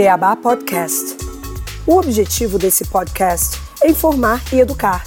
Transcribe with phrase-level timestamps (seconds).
[0.00, 1.18] Beabá Podcast.
[1.86, 5.06] O objetivo desse podcast é informar e educar.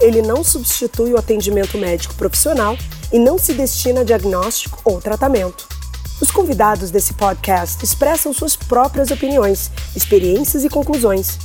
[0.00, 2.78] Ele não substitui o atendimento médico profissional
[3.12, 5.66] e não se destina a diagnóstico ou tratamento.
[6.20, 11.36] Os convidados desse podcast expressam suas próprias opiniões, experiências e conclusões.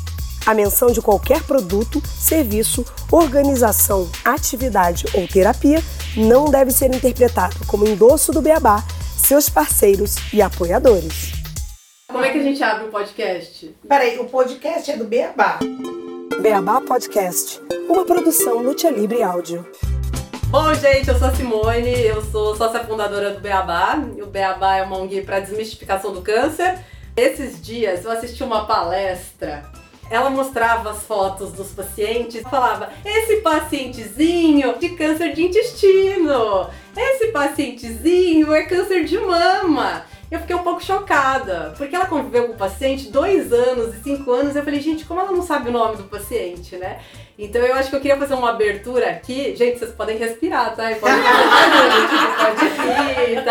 [0.45, 5.83] A menção de qualquer produto, serviço, organização, atividade ou terapia
[6.15, 8.83] não deve ser interpretado como endosso do Beabá,
[9.17, 11.42] seus parceiros e apoiadores.
[12.13, 13.75] Como é que a gente abre o podcast?
[13.89, 15.57] Peraí, o podcast é do Beabá.
[16.39, 17.59] Beabá Podcast,
[17.89, 19.67] uma produção Lutia Libre Áudio.
[20.49, 23.97] Bom, gente, eu sou a Simone, eu sou sócia fundadora do Beabá.
[24.21, 26.85] O Beabá é uma ONG para desmistificação do câncer.
[27.17, 29.63] Esses dias eu assisti uma palestra.
[30.07, 38.53] Ela mostrava as fotos dos pacientes, falava: esse pacientezinho de câncer de intestino, esse pacientezinho
[38.53, 40.05] é câncer de mama.
[40.33, 44.31] Eu fiquei um pouco chocada, porque ela conviveu com o paciente dois anos e cinco
[44.31, 44.55] anos.
[44.55, 46.99] Eu falei, gente, como ela não sabe o nome do paciente, né?
[47.37, 49.55] Então eu acho que eu queria fazer uma abertura aqui.
[49.55, 50.91] Gente, vocês podem respirar, tá?
[50.91, 51.35] E podem fazer
[52.39, 53.43] pode rir.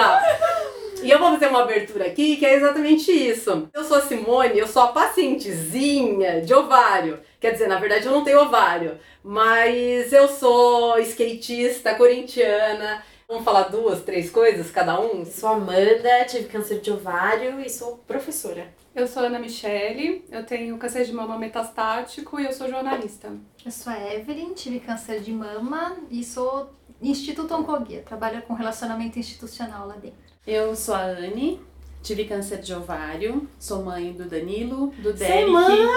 [1.04, 3.68] E eu vou fazer uma abertura aqui que é exatamente isso.
[3.72, 7.20] Eu sou a Simone, eu sou a pacientezinha de ovário.
[7.38, 13.04] Quer dizer, na verdade eu não tenho ovário, mas eu sou skatista corintiana.
[13.32, 15.24] Vamos falar duas, três coisas cada um?
[15.24, 18.74] Sou Amanda, tive câncer de ovário e sou professora.
[18.94, 23.34] Eu sou Ana Michele, eu tenho câncer de mama metastático e eu sou jornalista.
[23.64, 26.68] Eu sou a Evelyn, tive câncer de mama e sou
[27.00, 30.18] Instituto Oncoguia, trabalho com relacionamento institucional lá dentro.
[30.46, 31.58] Eu sou a Anne,
[32.02, 35.52] tive câncer de ovário, sou mãe do Danilo, do Derek,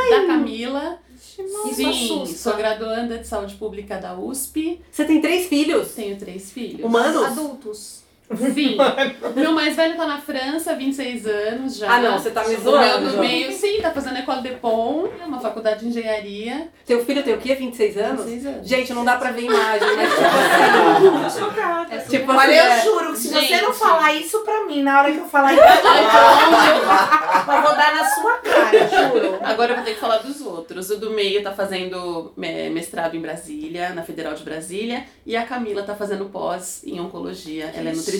[0.10, 1.00] da Camila.
[1.18, 2.38] Sim, assusta.
[2.38, 5.94] sou graduanda de saúde pública da USP, Você tem três filhos?
[5.94, 6.86] tenho três filhos.
[6.86, 7.26] Humanos?
[7.26, 8.05] Adultos.
[8.54, 8.78] Sim.
[9.36, 11.96] Meu mais velho tá na França, 26 anos já.
[11.96, 13.10] Ah, não, você tá me O meu zoando.
[13.12, 16.68] do meio, sim, tá fazendo École de Pont, é uma faculdade de engenharia.
[16.86, 17.54] Teu filho tem o quê?
[17.56, 18.26] 26 anos?
[18.26, 18.68] 26 anos.
[18.68, 20.26] Gente, não dá pra ver imagem, mas tipo
[21.26, 21.40] assim.
[21.40, 21.98] Chocada.
[22.00, 23.62] tipo Olha, assim, eu é- juro que se você Gente.
[23.62, 28.06] não falar isso pra mim na hora que eu falar isso, eu vou dar na
[28.10, 29.38] sua cara, juro.
[29.42, 30.90] Agora eu vou ter que falar dos outros.
[30.90, 35.44] O do meio tá fazendo é, mestrado em Brasília, na Federal de Brasília, e a
[35.46, 37.66] Camila tá fazendo pós em oncologia.
[37.76, 38.15] Ela é nutricionista.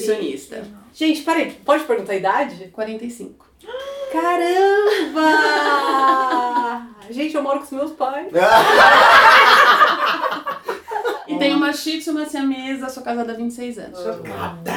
[0.94, 2.70] Gente, peraí, pode perguntar a idade?
[2.74, 3.46] 45.
[4.12, 5.32] Caramba!
[7.10, 8.28] Gente, eu moro com os meus pais.
[11.28, 14.00] E tem uma shih tzu, uma siamesa, sou casada há 26 anos.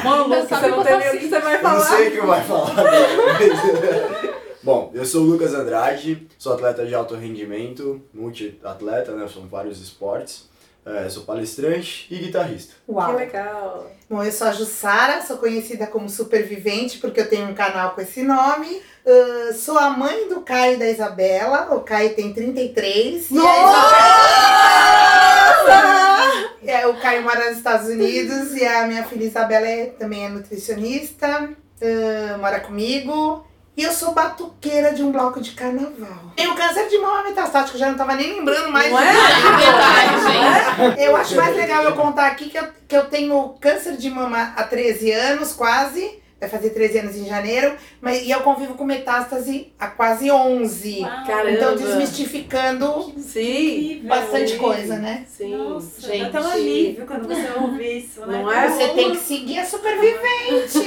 [0.03, 1.85] Maluco, você não tem nem o que você vai Eu não falar.
[1.85, 2.75] sei o que vai falar.
[4.63, 9.27] Bom, eu sou o Lucas Andrade, sou atleta de alto rendimento, multi-atleta, né?
[9.27, 10.48] São vários esportes.
[10.89, 12.73] É, sou palestrante e guitarrista.
[12.85, 13.15] Que Uau.
[13.15, 13.91] legal.
[14.09, 18.01] Bom, eu sou a Jussara, sou conhecida como Supervivente porque eu tenho um canal com
[18.01, 18.81] esse nome.
[19.05, 21.75] Ah, sou a mãe do Caio e da Isabela.
[21.75, 23.31] O Caio tem 33.
[23.31, 24.49] E a Isabela...
[26.65, 30.29] É, o Caio mora nos Estados Unidos e a minha filha Isabela é, também é
[30.29, 31.49] nutricionista,
[31.81, 33.45] ah, mora comigo.
[33.79, 36.33] E eu sou batuqueira de um bloco de carnaval.
[36.35, 38.91] Tenho câncer de mama metastático, já não tava nem lembrando mais.
[38.91, 39.13] Não de é?
[40.89, 41.01] gente.
[41.01, 44.51] Eu acho mais legal eu contar aqui que eu, que eu tenho câncer de mama
[44.57, 46.18] há 13 anos, quase.
[46.39, 47.73] Vai fazer 13 anos em janeiro.
[47.99, 51.01] Mas, e eu convivo com metástase há quase 11.
[51.27, 51.51] Caramba.
[51.51, 54.01] Então, desmistificando Sim.
[54.05, 54.57] bastante Sim.
[54.57, 55.25] coisa, né?
[55.27, 55.55] Sim.
[55.57, 56.31] Nossa, gente.
[56.31, 58.41] dá até um alívio quando você ouve isso, né?
[58.41, 58.69] Não é?
[58.69, 60.79] Você tem que seguir a supervivente.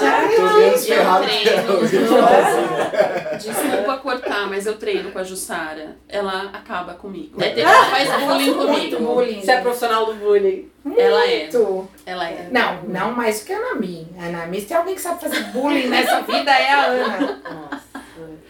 [0.00, 0.28] Já é?
[0.28, 0.36] viu?
[0.36, 1.62] Tô menos Eu ferrado que treino.
[1.62, 1.84] ela.
[1.84, 3.38] o que eu tô fazendo.
[3.38, 5.96] Desculpa cortar, mas eu treino com a Jussara.
[6.08, 7.40] Ela acaba comigo.
[7.42, 9.14] É, ela faz bullying Muito comigo.
[9.14, 9.40] bullying.
[9.40, 10.68] Você é profissional do bullying.
[10.96, 11.42] Ela é.
[11.42, 11.88] Muito.
[12.04, 12.48] Ela é.
[12.50, 14.08] Não, não mais do que a Anami.
[14.18, 17.82] A Anami, se tem alguém que sabe fazer bullying nessa vida, é a Ana.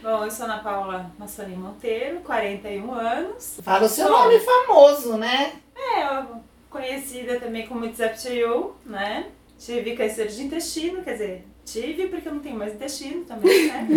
[0.03, 3.61] Bom, eu sou Ana Paula Massoni Monteiro, 41 anos.
[3.63, 5.53] Fala o seu nome famoso, né?
[5.77, 6.23] É,
[6.69, 9.29] conhecida também como You, né?
[9.59, 13.89] Tive câncer de intestino, quer dizer, tive porque eu não tenho mais intestino também, né?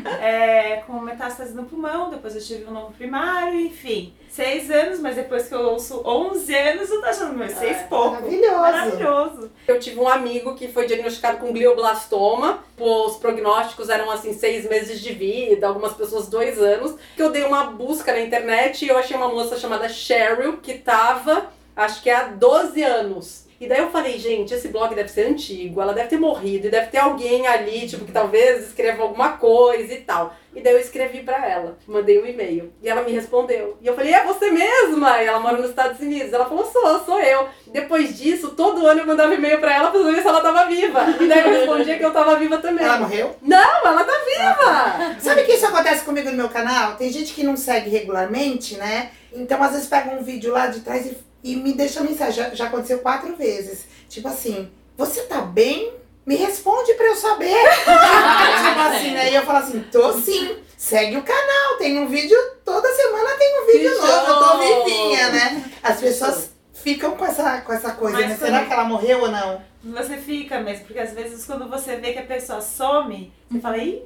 [0.20, 4.14] é, com metástase no pulmão, depois eu tive um novo primário, enfim.
[4.28, 8.12] Seis anos, mas depois que eu ouço 11 anos, eu tô achando meus seis pouco.
[8.12, 8.60] Maravilhoso.
[8.60, 9.50] Maravilhoso.
[9.66, 12.64] Eu tive um amigo que foi diagnosticado com glioblastoma.
[12.78, 16.94] Os prognósticos eram assim, seis meses de vida, algumas pessoas dois anos.
[17.16, 20.74] Que eu dei uma busca na internet e eu achei uma moça chamada Cheryl que
[20.74, 23.49] tava, acho que há 12 anos.
[23.60, 26.70] E daí eu falei, gente, esse blog deve ser antigo, ela deve ter morrido, e
[26.70, 30.34] deve ter alguém ali, tipo, que talvez escreva alguma coisa e tal.
[30.56, 32.72] E daí eu escrevi pra ela, mandei um e-mail.
[32.82, 33.76] E ela me respondeu.
[33.82, 35.22] E eu falei, é você mesma?
[35.22, 36.32] E ela mora nos Estados Unidos.
[36.32, 37.48] Ela falou, sou, sou eu.
[37.66, 41.04] Depois disso, todo ano eu mandava e-mail pra ela pra saber se ela tava viva.
[41.20, 42.84] E daí eu respondia que eu tava viva também.
[42.84, 43.36] Ela morreu?
[43.42, 45.20] Não, ela tá viva!
[45.20, 46.96] Sabe que isso acontece comigo no meu canal?
[46.96, 49.10] Tem gente que não segue regularmente, né?
[49.32, 52.44] Então, às vezes, pega um vídeo lá de trás e, e me deixa mensagem.
[52.44, 53.84] Já, já aconteceu quatro vezes.
[54.08, 55.94] Tipo assim, você tá bem?
[56.26, 57.54] Me responde pra eu saber.
[57.54, 59.30] tipo assim, né?
[59.30, 60.56] E eu falo assim, tô sim.
[60.76, 64.58] Segue o canal, tem um vídeo, toda semana tem um vídeo Que novo, eu tô
[64.58, 65.64] vivinha, né?
[65.82, 68.36] As pessoas ficam com essa, com essa coisa, Mas né?
[68.36, 69.62] Será que ela morreu ou não?
[69.84, 73.76] Você fica mesmo, porque às vezes quando você vê que a pessoa some, você fala,
[73.76, 74.02] ih,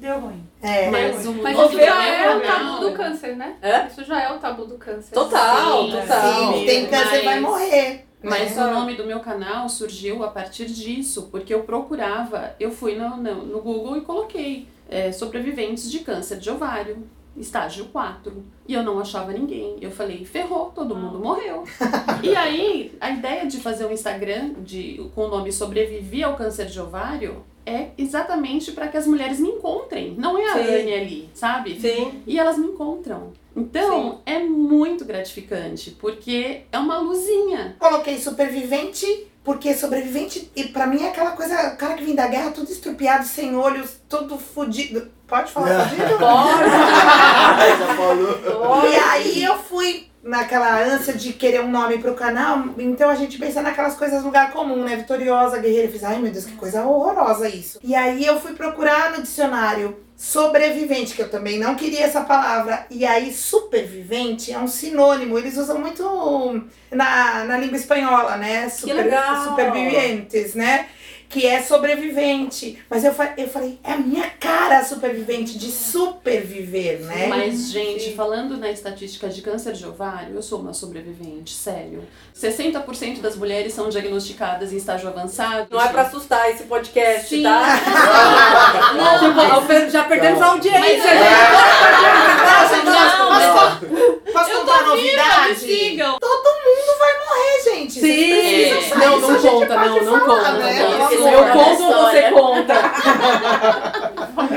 [0.00, 0.42] deu ruim.
[0.62, 0.90] É.
[0.90, 3.56] Mas o Mas isso já é o canal- tabu do câncer, né?
[3.62, 3.86] É?
[3.86, 5.14] Isso já é o tabu do câncer.
[5.14, 6.52] Total, Sim, total.
[6.54, 8.06] Sim, tem câncer, vai mas- morrer.
[8.22, 8.64] Mas né?
[8.64, 13.16] o nome do meu canal surgiu a partir disso, porque eu procurava, eu fui no,
[13.18, 17.06] no, no Google e coloquei é, sobreviventes de câncer de ovário,
[17.36, 18.42] estágio 4.
[18.66, 19.76] E eu não achava ninguém.
[19.80, 21.64] Eu falei, ferrou, todo mundo morreu.
[22.22, 26.64] e aí, a ideia de fazer um Instagram de, com o nome Sobrevivi ao Câncer
[26.66, 30.14] de Ovário é exatamente para que as mulheres me encontrem.
[30.18, 30.60] Não é a Sim.
[30.60, 31.78] Anne ali, sabe?
[31.80, 32.22] Sim.
[32.26, 33.32] E elas me encontram.
[33.56, 37.76] Então, é muito gratificante, porque é uma luzinha.
[37.78, 42.26] Coloquei supervivente, porque sobrevivente, e pra mim é aquela coisa, o cara que vem da
[42.26, 45.08] guerra tudo estrupiado, sem olhos, todo fudido.
[45.26, 46.18] Pode falar fudido?
[46.18, 48.90] Já falou.
[48.90, 53.38] E aí eu fui naquela ânsia de querer um nome pro canal, então a gente
[53.38, 54.96] pensa naquelas coisas no lugar comum, né?
[54.96, 55.86] Vitoriosa, guerreira.
[55.86, 57.78] Eu fiz, ai meu Deus, que coisa horrorosa isso.
[57.82, 62.86] E aí eu fui procurar no dicionário sobrevivente, que eu também não queria essa palavra.
[62.90, 66.02] E aí, supervivente é um sinônimo, eles usam muito
[66.90, 68.68] na, na língua espanhola, né?
[68.68, 69.44] Super, legal!
[69.44, 70.86] Supervivientes, né?
[71.34, 72.78] Que é sobrevivente.
[72.88, 77.26] Mas eu, fa- eu falei, é a minha cara supervivente de superviver, né?
[77.26, 78.14] Mas, gente, Sim.
[78.14, 82.04] falando na estatística de câncer de ovário, eu sou uma sobrevivente, sério.
[82.40, 85.66] 60% das mulheres são diagnosticadas em estágio avançado.
[85.72, 87.42] Não é pra assustar esse podcast, Sim.
[87.42, 87.62] tá?
[88.96, 90.80] Não, Tipo, mas- ao pe- já perdemos a audiência.
[90.80, 91.24] Mas- gente.
[92.44, 93.80] Não, Posso, posso Eu contar tô uma viva, me novidade?
[93.80, 93.82] sigam.
[93.82, 93.82] Todo mundo vai morrer, gente.
[93.82, 93.82] Vocês Sim.
[93.82, 93.82] precisam É.
[93.82, 94.13] saber Não, isso, não
[99.24, 100.88] a gente conta, pode não, não falar, conta, né?
[100.88, 101.08] não Por conta.
[101.08, 101.32] favor.
[101.32, 102.74] Eu conto ou você conta?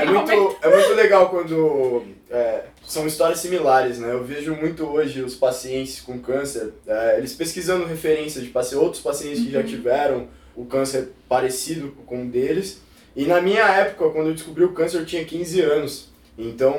[0.00, 4.12] É muito, é muito legal quando é, são histórias similares, né?
[4.12, 9.02] Eu vejo muito hoje os pacientes com câncer, é, eles pesquisando referências de paci- outros
[9.02, 12.80] pacientes que já tiveram o câncer parecido com o deles.
[13.16, 16.08] E na minha época, quando eu descobri o câncer, eu tinha 15 anos.
[16.36, 16.74] Então,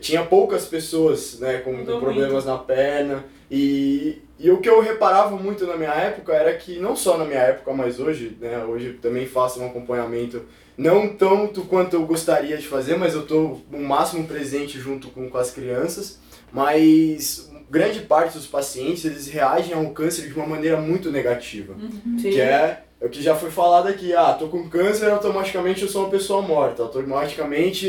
[0.00, 3.24] tinha poucas pessoas né, com, com problemas na perna.
[3.50, 7.24] E, e o que eu reparava muito na minha época era que, não só na
[7.24, 8.64] minha época, mas hoje, né?
[8.64, 10.42] Hoje também faço um acompanhamento
[10.76, 15.30] não tanto quanto eu gostaria de fazer, mas eu estou o máximo presente junto com,
[15.30, 16.18] com as crianças.
[16.52, 21.74] Mas grande parte dos pacientes eles reagem ao câncer de uma maneira muito negativa,
[22.20, 26.02] que é o que já foi falado aqui, ah, tô com câncer, automaticamente eu sou
[26.04, 27.86] uma pessoa morta, automaticamente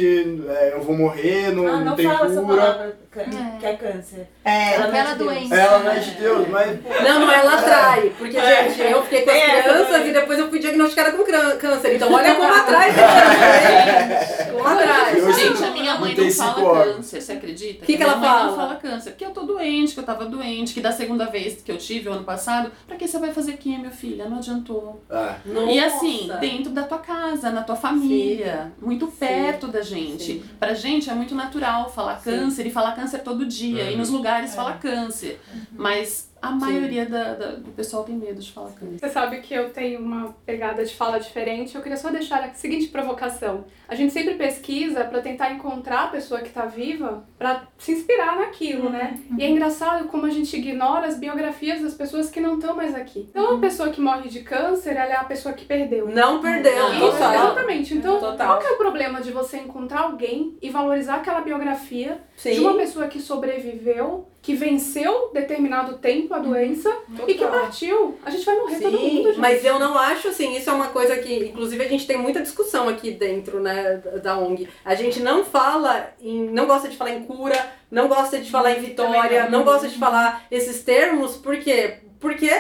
[0.49, 3.57] é, eu vou morrer, não, ah, não não tem fala essa palavra, que- É.
[3.59, 4.27] que é câncer.
[4.43, 5.17] É, Ela não é Deus.
[5.17, 5.55] doença.
[5.55, 8.11] Ela não é de Deus, mas Não, não, ela atrai.
[8.17, 8.69] Porque, É.
[8.69, 11.95] gente, eu fiquei com as essa crianças e depois eu fui diagnosticada com câncer.
[11.95, 15.33] Então, olha como atrai mesmo, Como atrai.
[15.33, 17.85] Gente, a minha mãe Não fala câncer, você acredita?
[17.85, 18.49] Que que a ela minha mãe fala?
[18.51, 19.09] não fala câncer.
[19.11, 22.09] Porque eu tô doente, que eu tava doente, que da segunda vez que eu tive,
[22.09, 24.25] o ano passado, pra que você vai fazer químio, filha?
[24.25, 25.01] Não adiantou.
[25.09, 30.23] É, E assim, dentro da tua casa, na tua família, muito perto da gente.
[30.23, 30.43] Sim.
[30.59, 32.31] Pra gente é muito natural falar Sim.
[32.31, 33.83] câncer e falar câncer todo dia.
[33.89, 33.99] E Uhum.
[33.99, 34.55] nos lugares É.
[34.55, 35.39] fala câncer.
[35.71, 38.99] Mas a maioria da- da- do pessoal tem medo de falar câncer.
[38.99, 41.75] Você sabe que eu tenho uma pegada de fala diferente.
[41.75, 43.65] Eu queria só deixar a seguinte provocação.
[43.87, 48.35] A gente sempre pesquisa pra tentar encontrar a pessoa que tá viva pra se inspirar
[48.37, 49.19] naquilo, né?
[49.37, 52.93] E é engraçado como a gente ignora as biografias das pessoas que não estão mais
[52.93, 53.27] aqui.
[53.29, 56.07] Então, a pessoa que morre de câncer, ela é a pessoa que perdeu.
[56.09, 57.33] Não perdeu, Não, Isso, total.
[57.33, 57.93] exatamente.
[57.95, 58.47] Então, Total.
[58.47, 62.59] qual que é o problema de você encontrar alguém e valorizar aquela biografia de Sim.
[62.59, 66.95] uma pessoa que sobreviveu, que venceu determinado tempo a doença
[67.27, 68.15] e que partiu?
[68.23, 69.39] A gente vai morrer todo mundo, Sim, gente.
[69.39, 72.41] mas eu não acho assim, isso é uma coisa que, inclusive, a gente tem muita
[72.41, 74.69] discussão aqui dentro, né, da- ONG.
[74.85, 77.57] A gente não fala em, não gosta de falar em cura,
[77.89, 81.95] não gosta de falar em vitória, não gosta de falar esses termos, por quê?
[82.19, 82.51] Porque,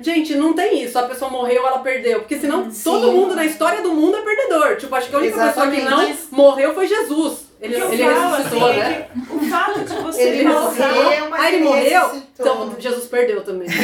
[0.00, 2.20] gente, não tem isso, a pessoa morreu, ela perdeu.
[2.20, 2.82] Porque senão Sim.
[2.84, 4.76] todo mundo na história do mundo é perdedor.
[4.76, 6.28] Tipo, acho que a única pessoa que não Exatamente.
[6.30, 7.45] morreu foi Jesus.
[7.60, 9.08] Ele, ele falo, ressuscitou, assim, né?
[9.08, 12.02] é O fato de você Ele morreu, mas Ah, ele ele morreu?
[12.08, 12.46] ressuscitou.
[12.46, 13.68] Então Jesus perdeu também.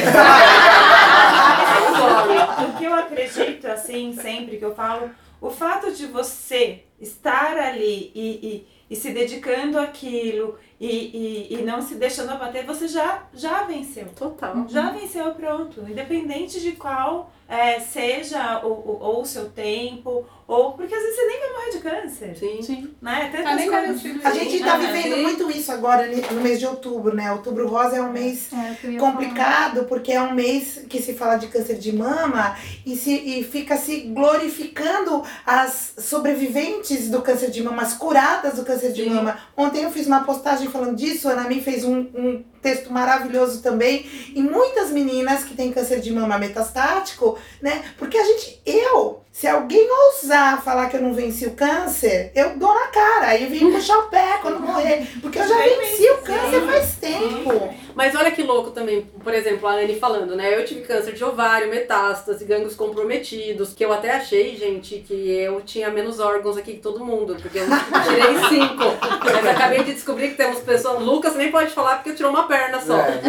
[2.69, 5.11] O que eu acredito, assim, sempre que eu falo,
[5.41, 11.63] o fato de você estar ali e, e, e se dedicando àquilo e, e, e
[11.63, 14.07] não se deixando abater, você já, já venceu.
[14.17, 14.67] Total.
[14.69, 15.81] Já venceu, pronto.
[15.89, 21.17] Independente de qual é, seja o, o, ou o seu tempo, ou porque às vezes
[21.17, 22.63] você nem vai morrer de câncer, Sim.
[22.63, 22.95] Sim.
[23.01, 23.29] né?
[23.31, 24.25] Tantas Tá nem coisas.
[24.25, 24.87] A gente tá Sim.
[24.87, 27.31] vivendo muito isso agora no mês de outubro, né?
[27.31, 29.13] Outubro rosa é um mês É, o que eu ia falar.
[29.13, 32.57] complicado porque é um mês que se fala de câncer de mama
[32.87, 38.65] e, se, e fica se glorificando as sobreviventes do câncer de mama, as curadas do
[38.65, 39.11] câncer de Sim.
[39.11, 39.39] mama.
[39.57, 43.61] Ontem eu fiz uma postagem falando disso, a Ana Mi fez um, um texto maravilhoso
[43.63, 44.07] também.
[44.35, 47.83] E muitas meninas que têm câncer de mama metastático, né?
[47.99, 52.57] Porque a gente, eu, se alguém ousar falar que eu não venci o câncer, eu
[52.59, 53.29] dou na cara.
[53.29, 55.07] Aí vem puxar o pé quando morrer.
[55.21, 57.75] Porque eu já venci o câncer faz tempo.
[57.95, 60.55] Mas olha que louco também, por exemplo, a Anne falando, né?
[60.55, 65.61] Eu tive câncer de ovário, metástase, gânglios comprometidos, que eu até achei, gente, que eu
[65.61, 68.85] tinha menos órgãos aqui que todo mundo, porque eu tirei cinco.
[69.25, 71.03] Mas acabei de descobrir que temos pessoas.
[71.03, 72.97] Lucas nem pode falar porque tirou uma perna só.
[72.97, 73.21] É,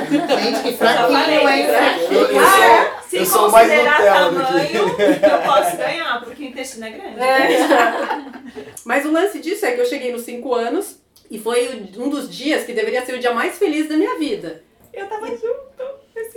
[0.43, 1.67] Gente, que fraquinho, hein?
[1.67, 1.96] né?
[2.39, 5.25] Ah, sou, Se eu sou mais considerar Nutella do tamanho, que...
[5.25, 7.20] eu posso ganhar, porque o intestino é grande.
[7.20, 8.63] É.
[8.84, 12.27] Mas o lance disso é que eu cheguei nos 5 anos e foi um dos
[12.27, 14.63] dias que deveria ser o dia mais feliz da minha vida.
[14.91, 15.92] Eu tava junto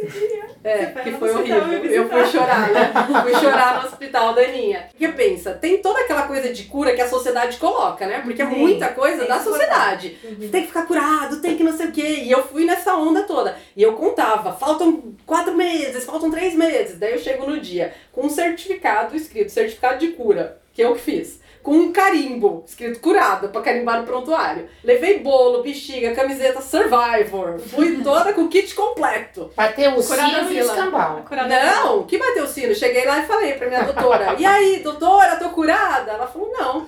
[0.07, 0.47] dia.
[0.65, 1.85] É, que foi horrível.
[1.85, 2.93] Eu fui chorar, né?
[3.23, 4.89] fui chorar no hospital da Aninha.
[4.91, 8.21] Porque pensa, tem toda aquela coisa de cura que a sociedade coloca, né?
[8.25, 10.19] Porque é muita coisa da sociedade.
[10.51, 12.21] Tem que ficar curado, tem que não sei o quê.
[12.23, 13.57] E eu fui nessa onda toda.
[13.77, 16.99] E eu contava, faltam quatro meses, faltam três meses.
[16.99, 21.01] Daí eu chego no dia com um certificado escrito, certificado de cura, que eu que
[21.01, 21.46] fiz.
[21.67, 24.69] Com um carimbo, escrito curada, pra carimbar no prontuário.
[24.85, 27.59] Levei bolo, bexiga, camiseta Survivor.
[27.59, 29.51] Fui toda com o kit completo.
[29.57, 31.25] Bateu o Curada sino e escambau.
[31.29, 32.73] Curada Não, que bateu o sino.
[32.73, 36.13] Cheguei lá e falei pra minha doutora: E aí, doutora, tô curada?
[36.13, 36.87] Ela falou: Não,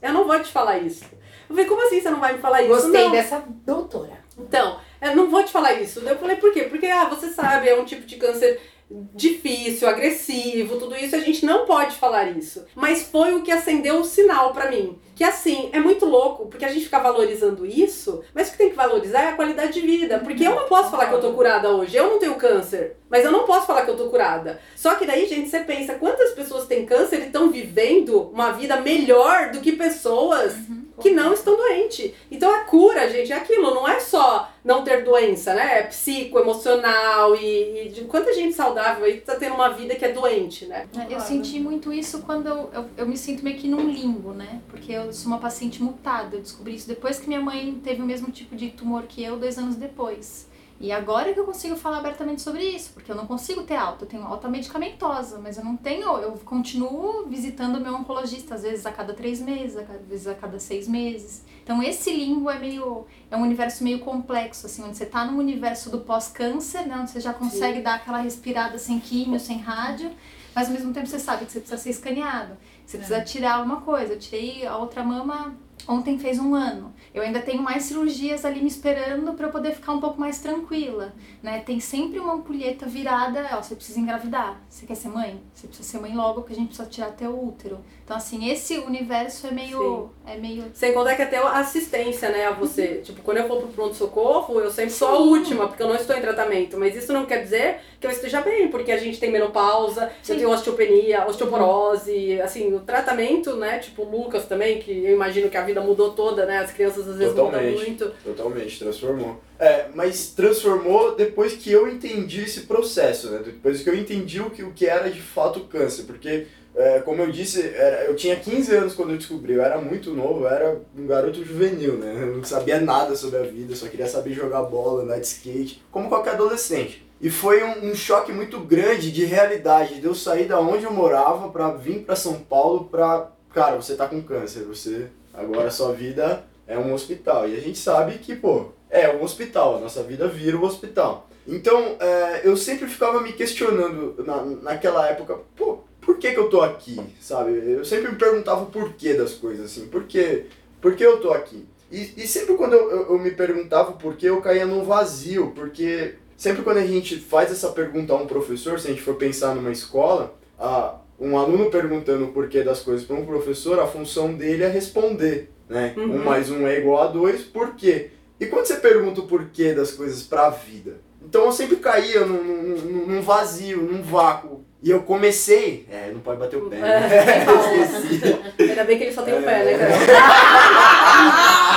[0.00, 1.02] eu não vou te falar isso.
[1.50, 2.72] Eu falei: Como assim você não vai me falar isso?
[2.72, 3.10] Gostei não.
[3.10, 4.16] dessa doutora.
[4.38, 5.98] Então, eu não vou te falar isso.
[6.06, 6.68] Eu falei: Por quê?
[6.70, 11.44] Porque, ah, você sabe, é um tipo de câncer difícil, agressivo, tudo isso, a gente
[11.44, 12.64] não pode falar isso.
[12.74, 14.98] Mas foi o que acendeu o sinal pra mim.
[15.14, 18.70] Que assim, é muito louco, porque a gente fica valorizando isso, mas o que tem
[18.70, 20.20] que valorizar é a qualidade de vida.
[20.20, 23.24] Porque eu não posso falar que eu tô curada hoje, eu não tenho câncer, mas
[23.24, 24.60] eu não posso falar que eu tô curada.
[24.76, 28.80] Só que daí, gente, você pensa, quantas pessoas têm câncer e estão vivendo uma vida
[28.80, 30.54] melhor do que pessoas
[31.00, 32.12] que não estão doentes.
[32.30, 35.80] Então a cura, gente, é aquilo, não é só não ter doença, né?
[35.80, 40.04] É psico, emocional e, e de quanta gente saudável aí tá tendo uma vida que
[40.04, 40.86] é doente, né?
[41.08, 44.32] É, Eu senti muito isso quando eu, eu, eu me sinto meio que num limbo,
[44.32, 44.60] né?
[44.68, 46.36] Porque eu sou uma paciente mutada.
[46.36, 49.36] Eu descobri isso depois que minha mãe teve o mesmo tipo de tumor que eu,
[49.36, 50.47] dois anos depois.
[50.80, 54.04] E agora que eu consigo falar abertamente sobre isso, porque eu não consigo ter alta.
[54.04, 56.06] Eu tenho alta medicamentosa, mas eu não tenho.
[56.18, 60.34] Eu continuo visitando o meu oncologista, às vezes a cada três meses, às vezes a
[60.34, 61.42] cada seis meses.
[61.64, 63.06] Então esse limbo é meio.
[63.28, 66.96] É um universo meio complexo, assim, onde você tá no universo do pós-câncer, né?
[66.96, 70.12] Onde você já consegue dar aquela respirada sem químio, sem rádio,
[70.54, 72.56] mas ao mesmo tempo você sabe que você precisa ser escaneado.
[72.86, 74.12] Você precisa tirar alguma coisa.
[74.12, 75.56] Eu tirei a outra mama
[75.88, 76.94] ontem fez um ano.
[77.14, 80.38] Eu ainda tenho mais cirurgias ali me esperando para eu poder ficar um pouco mais
[80.40, 81.60] tranquila, né?
[81.60, 84.60] Tem sempre uma ampulheta virada, ó, você precisa engravidar.
[84.68, 85.40] Você quer ser mãe?
[85.54, 87.78] Você precisa ser mãe logo porque a gente precisa tirar teu útero.
[88.04, 92.46] Então assim, esse universo é meio é meio Sem contar que até a assistência, né,
[92.46, 93.00] a você.
[93.02, 96.16] Tipo, quando eu for pro pronto-socorro, eu sempre sou a última, porque eu não estou
[96.16, 96.78] em tratamento.
[96.78, 100.32] Mas isso não quer dizer que eu esteja bem, porque a gente tem menopausa, Sim.
[100.32, 105.50] eu tenho osteopenia, osteoporose, assim, o tratamento, né, tipo o Lucas também, que eu imagino
[105.50, 107.76] que a vida mudou toda, né, as crianças às vezes mudam Totalmente.
[107.76, 108.12] muito.
[108.24, 109.40] Totalmente, transformou.
[109.58, 113.40] É, mas transformou depois que eu entendi esse processo, né?
[113.44, 116.04] Depois que eu entendi o que, o que era de fato câncer.
[116.04, 117.74] Porque, é, como eu disse,
[118.06, 121.44] eu tinha 15 anos quando eu descobri, eu era muito novo, eu era um garoto
[121.44, 122.18] juvenil, né?
[122.20, 125.82] Eu não sabia nada sobre a vida, só queria saber jogar bola, andar de skate,
[125.90, 127.07] como qualquer adolescente.
[127.20, 130.92] E foi um, um choque muito grande de realidade, de eu sair da onde eu
[130.92, 133.30] morava pra vir pra São Paulo pra...
[133.52, 135.08] Cara, você tá com câncer, você...
[135.34, 137.48] Agora sua vida é um hospital.
[137.48, 141.28] E a gente sabe que, pô, é um hospital, a nossa vida vira um hospital.
[141.46, 146.50] Então, é, eu sempre ficava me questionando na, naquela época, pô, por que, que eu
[146.50, 147.52] tô aqui, sabe?
[147.52, 150.46] Eu sempre me perguntava o porquê das coisas, assim, por que,
[150.80, 151.66] por eu tô aqui?
[151.90, 155.52] E, e sempre quando eu, eu, eu me perguntava o porquê, eu caía num vazio,
[155.54, 159.16] porque sempre quando a gente faz essa pergunta a um professor, se a gente for
[159.16, 163.86] pensar numa escola, a, um aluno perguntando o porquê das coisas para um professor, a
[163.86, 165.50] função dele é responder.
[165.68, 165.92] né?
[165.96, 166.14] Uhum.
[166.14, 168.10] Um mais um é igual a dois, por quê?
[168.40, 171.00] E quando você pergunta o porquê das coisas pra vida?
[171.20, 174.64] Então eu sempre caía num, num, num vazio, num vácuo.
[174.80, 175.84] E eu comecei.
[175.90, 176.76] É, não pode bater o pé.
[176.76, 177.16] Né?
[177.16, 177.44] É,
[177.82, 178.38] Esqueci.
[178.60, 179.98] Ainda bem que ele só tem o pé, né, Carol?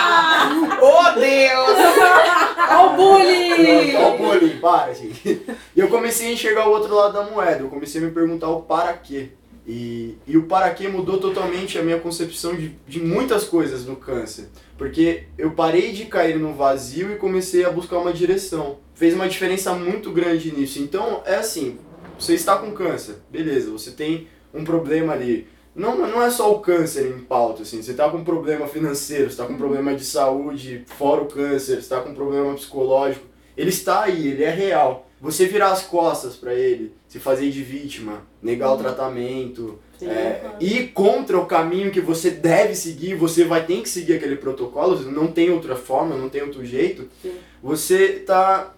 [0.84, 1.78] Oh, Deus!
[2.72, 3.96] Ó o bullying!
[3.96, 5.42] Ó, o bullying, para, gente.
[5.76, 7.64] E eu comecei a enxergar o outro lado da moeda.
[7.64, 9.30] Eu comecei a me perguntar o para quê.
[9.68, 13.96] E, e o para quê mudou totalmente a minha concepção de, de muitas coisas no
[13.96, 14.50] câncer.
[14.78, 18.78] Porque eu parei de cair no vazio e comecei a buscar uma direção.
[18.96, 20.80] Fez uma diferença muito grande nisso.
[20.80, 21.78] Então, é assim,
[22.18, 25.48] você está com câncer, beleza, você tem um problema ali.
[25.74, 29.26] Não, não é só o câncer em pauta, assim, você está com um problema financeiro,
[29.26, 32.54] você está com um problema de saúde, fora o câncer, você está com um problema
[32.54, 33.26] psicológico.
[33.58, 35.08] Ele está aí, ele é real.
[35.20, 40.10] Você virar as costas para ele, se fazer de vítima, negar o tratamento, Sim.
[40.10, 44.36] é, ir contra o caminho que você deve seguir, você vai ter que seguir aquele
[44.36, 47.08] protocolo, não tem outra forma, não tem outro jeito.
[47.22, 47.34] Sim.
[47.64, 48.72] Você está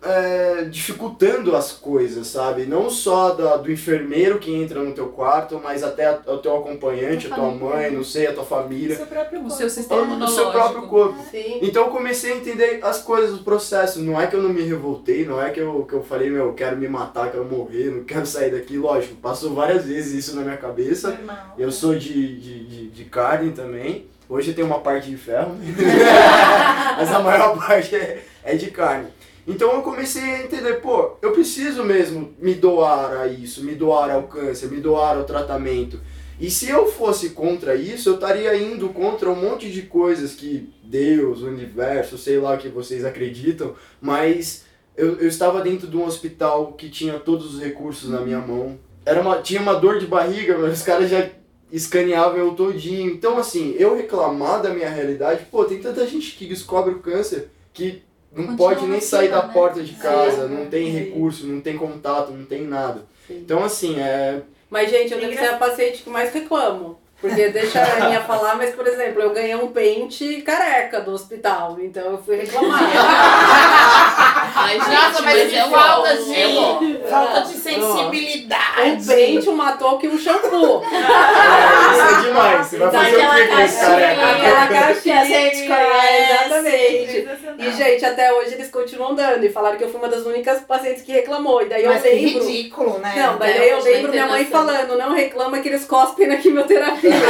[0.69, 2.65] dificultando as coisas, sabe?
[2.65, 6.57] Não só da, do enfermeiro que entra no teu quarto, mas até a- o teu
[6.57, 8.95] acompanhante, a A tua mãe, não sei, a tua família.
[8.97, 9.57] Seu próprio O corpo.
[9.57, 11.15] seu sistema O seu próprio corpo.
[11.31, 11.59] Sim.
[11.61, 14.01] Então eu comecei a entender as coisas, o processo.
[14.01, 16.47] Não é que eu não me revoltei, não é que eu, que eu falei, meu,
[16.47, 18.77] eu quero me matar, quero morrer, não quero sair daqui.
[18.77, 21.11] Lógico, passou várias vezes isso na minha cabeça.
[21.11, 21.55] Normal.
[21.57, 24.07] Eu sou de, de, de, de carne também.
[24.27, 25.55] Hoje tem uma parte de ferro,
[26.97, 29.09] mas a maior parte é, é de carne.
[29.47, 34.09] Então eu comecei a entender, pô, eu preciso mesmo me doar a isso, me doar
[34.09, 35.99] ao câncer, me doar ao tratamento.
[36.39, 40.73] E se eu fosse contra isso, eu estaria indo contra um monte de coisas que
[40.83, 44.63] Deus, o universo, sei lá o que vocês acreditam, mas
[44.95, 48.79] eu, eu estava dentro de um hospital que tinha todos os recursos na minha mão.
[49.05, 51.29] Era uma, tinha uma dor de barriga, mas os caras já
[51.71, 53.11] escaneavam eu todinho.
[53.11, 57.49] Então, assim, eu reclamar da minha realidade, pô, tem tanta gente que descobre o câncer
[57.73, 58.03] que
[58.35, 59.53] não Continua pode nem sair da né?
[59.53, 60.53] porta de casa, Sim.
[60.53, 60.97] não tem Sim.
[60.97, 63.05] recurso, não tem contato, não tem nada.
[63.27, 63.37] Sim.
[63.37, 64.41] Então, assim, é.
[64.69, 66.97] Mas, gente, eu devo ser a paciente que mais reclamo.
[67.23, 71.77] Porque deixa a Aninha falar, mas, por exemplo, eu ganhei um pente careca do hospital.
[71.79, 72.81] Então eu fui reclamar.
[74.55, 76.79] Ai, gente, Nossa, mas é que bom, falta de- é bom.
[77.09, 79.05] Falta de um sensibilidade.
[79.07, 80.83] pente, um matoque e um shampoo.
[80.83, 80.87] é,
[81.93, 82.67] isso é demais.
[82.67, 83.99] Você vai fazer o aquela quê com esse caixinha.
[83.99, 84.31] careca?
[84.31, 85.01] Aquela caixinha.
[85.03, 86.33] Que a gente conhece.
[86.33, 87.11] Exatamente.
[87.13, 87.55] Sensacional.
[87.59, 89.43] E, gente, até hoje eles continuam dando.
[89.45, 91.61] E falaram que eu fui uma das únicas pacientes que reclamou.
[91.61, 92.45] E daí Mas eu que lembro.
[92.45, 93.13] ridículo, né?
[93.15, 97.12] Não, daí eu lembro minha mãe falando, não reclama que eles cospem na quimioterapia.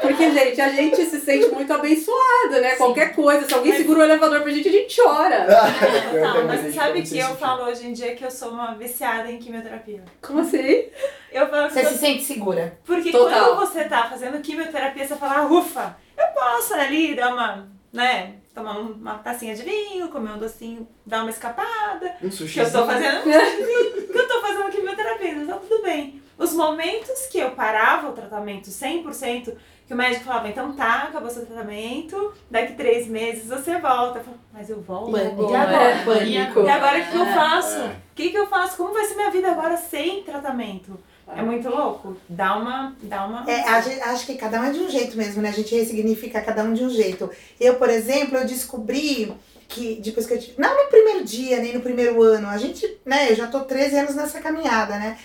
[0.00, 2.74] Porque, gente, a gente se sente muito abençoada, né?
[2.76, 5.46] Qualquer coisa, se alguém Mas- segura o elevador pra gente, a gente chora.
[6.12, 9.30] Total, mas você sabe que eu falo hoje em dia que eu sou uma viciada
[9.30, 10.04] em quimioterapia.
[10.20, 10.84] Como assim?
[11.32, 12.78] Eu falo que Você eu- se sente segura.
[12.84, 13.56] Porque Total.
[13.56, 18.78] quando você tá fazendo quimioterapia, você fala, ufa, eu posso ali dar uma, né, tomar
[18.78, 22.60] um- uma tacinha de vinho, comer um docinho, dar uma escapada, Um que sushi.
[22.60, 26.22] eu tô fazendo, que eu tô fazendo quimioterapia, então tá tudo bem.
[26.38, 29.52] Os momentos que eu parava o tratamento 100%,
[29.86, 34.18] que o médico falava, então tá, acabou seu tratamento, daqui três meses você volta.
[34.20, 35.12] Eu falo, mas eu volto?
[35.12, 35.94] Pânico, E agora?
[35.94, 36.04] né?
[36.04, 36.60] Pânico.
[36.60, 37.34] E agora o que eu É.
[37.34, 37.76] faço?
[37.78, 37.86] É.
[37.86, 38.76] O que, que eu faço?
[38.76, 40.98] Como vai ser minha vida agora sem tratamento?
[41.36, 42.16] É muito louco.
[42.28, 42.94] Dá uma.
[43.02, 43.50] Dá uma.
[43.50, 45.48] É, a gente- acho que cada um é de um jeito mesmo, né?
[45.48, 47.30] A gente ressignifica cada um de um jeito.
[47.58, 49.32] Eu, por exemplo, eu descobri
[49.66, 50.54] que depois que eu tive.
[50.60, 52.46] Não no primeiro dia, nem no primeiro ano.
[52.48, 53.30] A gente, né?
[53.30, 55.16] Eu já tô 13 anos nessa caminhada, né?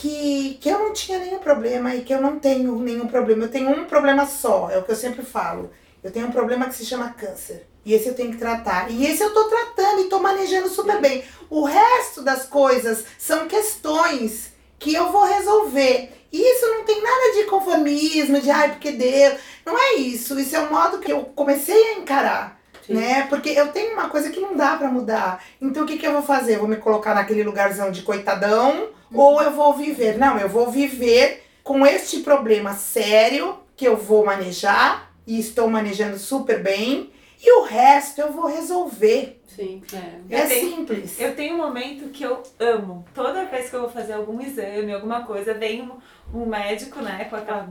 [0.00, 3.44] Que, que eu não tinha nenhum problema e que eu não tenho nenhum problema.
[3.44, 5.70] Eu tenho um problema só, é o que eu sempre falo.
[6.02, 7.66] Eu tenho um problema que se chama câncer.
[7.84, 8.90] E esse eu tenho que tratar.
[8.90, 11.24] E esse eu tô tratando e tô manejando super bem.
[11.50, 16.12] O resto das coisas são questões que eu vou resolver.
[16.30, 19.38] E isso não tem nada de conformismo, de ai, porque Deus.
[19.64, 20.38] Não é isso.
[20.38, 22.57] Isso é um modo que eu comecei a encarar.
[22.88, 22.94] Sim.
[22.94, 23.26] Né?
[23.28, 25.44] Porque eu tenho uma coisa que não dá pra mudar.
[25.60, 26.54] Então o que, que eu vou fazer?
[26.54, 30.16] Eu vou me colocar naquele lugarzão de coitadão ou eu vou viver?
[30.18, 36.18] Não, eu vou viver com este problema sério que eu vou manejar e estou manejando
[36.18, 37.12] super bem.
[37.40, 39.40] E o resto eu vou resolver.
[39.54, 39.82] Sim.
[39.92, 40.36] É.
[40.36, 41.20] é Eu tenho- simples.
[41.20, 43.04] Eu tenho um momento que eu amo.
[43.14, 45.92] Toda vez que eu vou fazer algum exame, alguma coisa, vem um,
[46.34, 47.68] um médico, né, com aquela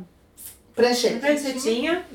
[0.76, 1.20] Pranchete.
[1.20, 2.06] pranchetinha.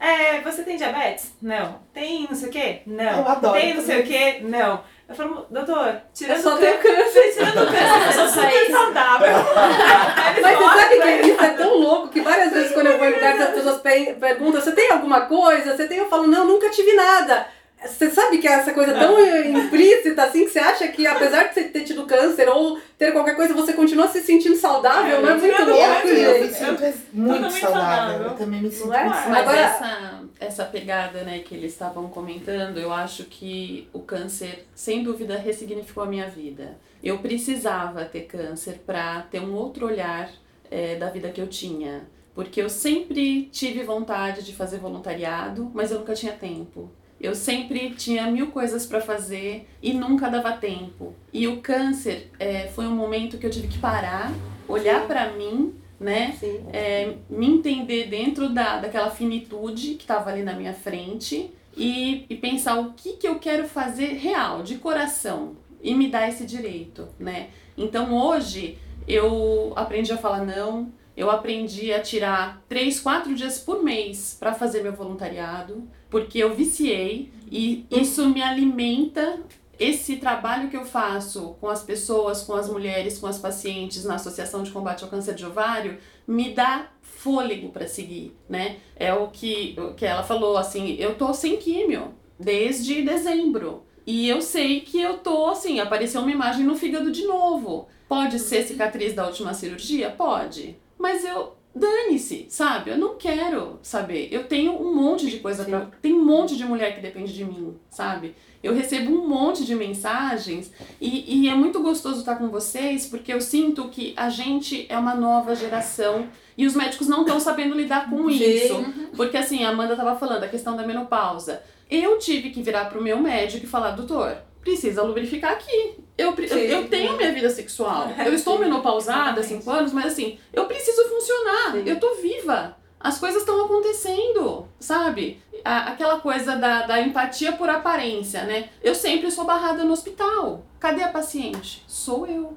[0.00, 1.34] É, você tem diabetes?
[1.42, 1.78] Não.
[1.92, 2.80] Tem não sei o quê?
[2.86, 3.18] Não.
[3.20, 4.38] Eu adoro Tem não sei o quê?
[4.42, 4.80] Não.
[5.06, 9.28] Eu falo, doutor, tirando Eu só tenho câncer, tirando o câncer, eu sou super saudável.
[10.40, 11.20] Mas você sabe que né?
[11.22, 14.14] isso é tão louco que várias vezes quando eu vou em lugares as pessoas pe-
[14.20, 15.76] perguntam, você tem alguma coisa?
[15.76, 15.98] Você tem?
[15.98, 17.46] Eu falo, não, nunca tive nada.
[17.82, 21.54] Você sabe que é essa coisa tão implícita assim que você acha que apesar de
[21.54, 25.16] você ter tido câncer ou ter qualquer coisa, você continua se sentindo saudável?
[25.18, 27.60] É, não é muito louco, Eu, eu me sinto muito saudável.
[27.60, 28.22] saudável.
[28.26, 29.04] Eu também me sinto é?
[29.04, 29.42] muito saudável.
[29.42, 35.02] Agora- essa, essa pegada né, que eles estavam comentando, eu acho que o câncer, sem
[35.02, 36.76] dúvida, ressignificou a minha vida.
[37.02, 40.30] Eu precisava ter câncer para ter um outro olhar
[40.70, 42.02] eh, da vida que eu tinha.
[42.34, 46.90] Porque eu sempre tive vontade de fazer voluntariado, mas eu nunca tinha tempo.
[47.20, 51.14] Eu sempre tinha mil coisas para fazer e nunca dava tempo.
[51.32, 54.32] E o câncer eh, foi um momento que eu tive que parar,
[54.66, 56.34] olhar para mim, né?
[56.72, 62.34] É, me entender dentro da, daquela finitude que estava ali na minha frente e, e
[62.36, 67.08] pensar o que, que eu quero fazer real, de coração, e me dar esse direito,
[67.18, 67.48] né?
[67.76, 73.82] Então hoje eu aprendi a falar não, eu aprendi a tirar três, quatro dias por
[73.82, 79.38] mês para fazer meu voluntariado, porque eu viciei e isso me alimenta
[79.78, 84.14] esse trabalho que eu faço com as pessoas, com as mulheres, com as pacientes na
[84.14, 88.76] Associação de Combate ao Câncer de Ovário, me dá fôlego para seguir, né?
[88.96, 93.82] É o que, o que ela falou, assim, eu tô sem químio desde dezembro.
[94.06, 97.88] E eu sei que eu tô, assim, apareceu uma imagem no fígado de novo.
[98.08, 100.10] Pode ser cicatriz da última cirurgia?
[100.10, 100.76] Pode.
[101.00, 101.58] Mas eu.
[101.72, 102.90] Dane-se, sabe?
[102.90, 104.28] Eu não quero saber.
[104.32, 105.88] Eu tenho um monte de coisa pra.
[106.02, 108.34] Tem um monte de mulher que depende de mim, sabe?
[108.60, 113.32] Eu recebo um monte de mensagens e, e é muito gostoso estar com vocês porque
[113.32, 117.74] eu sinto que a gente é uma nova geração e os médicos não estão sabendo
[117.74, 118.34] lidar com Sim.
[118.34, 118.84] isso.
[119.16, 121.62] Porque assim, a Amanda estava falando a questão da menopausa.
[121.88, 125.94] Eu tive que virar pro meu médico e falar, doutor, precisa lubrificar aqui.
[126.20, 128.12] Eu, eu, eu tenho minha vida sexual.
[128.24, 129.48] Eu estou Sim, menopausada há exatamente.
[129.48, 131.72] cinco anos, mas assim, eu preciso funcionar.
[131.72, 131.82] Sim.
[131.86, 132.76] Eu tô viva.
[133.02, 135.42] As coisas estão acontecendo, sabe?
[135.64, 138.68] A- aquela coisa da, da empatia por aparência, né?
[138.82, 140.66] Eu sempre sou barrada no hospital.
[140.78, 141.82] Cadê a paciente?
[141.86, 142.56] Sou eu.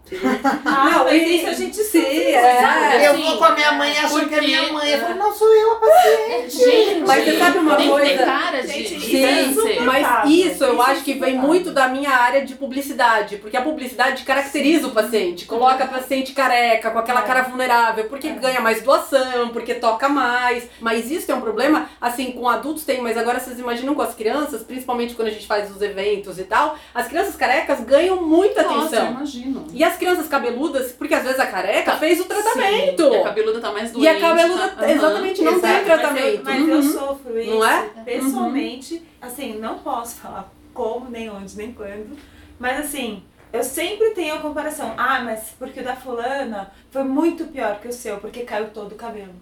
[0.66, 2.62] Ah, Não, mas isso a gente sim, é.
[2.62, 3.04] sabe?
[3.06, 4.92] Eu vou com a minha mãe achando que é porque- minha mãe.
[4.92, 6.58] Eu falo, não, sou eu a paciente.
[6.58, 6.83] Gente,
[7.16, 8.26] Mas você sabe uma tem coisa?
[8.26, 9.82] cara de, Gente, de Sim, câncer.
[9.84, 13.62] mas isso eu é acho que vem muito da minha área de publicidade, porque a
[13.62, 17.24] publicidade caracteriza o paciente, coloca o paciente careca, com aquela É.
[17.24, 20.68] cara vulnerável, porque ganha mais doação, porque toca mais.
[20.80, 24.14] Mas isso é um problema, assim, com adultos tem, mas agora vocês imaginam com as
[24.16, 28.64] crianças, principalmente quando a gente faz os eventos e tal, as crianças carecas ganham muita
[28.64, 29.12] Nossa, eu atenção.
[29.12, 29.66] imagino.
[29.74, 31.98] E as crianças cabeludas, porque às vezes a careca Tá.
[31.98, 33.04] fez o tratamento.
[33.04, 34.08] Sim, e a cabeluda tá mais E doente.
[34.08, 35.62] a cabeluda, tá- exatamente, não Exato.
[35.62, 36.42] tem Mas eu, tratamento.
[36.44, 36.82] mas eu Uhum.
[37.08, 37.90] Sofro isso Não é?
[38.06, 39.04] pessoalmente.
[39.22, 42.18] Assim, não posso falar como, nem onde, nem quando.
[42.60, 44.94] Mas assim, eu sempre tenho a comparação.
[44.98, 48.94] Ah, mas porque o da fulana foi muito pior que o seu, porque caiu todo
[48.94, 49.34] o cabelo.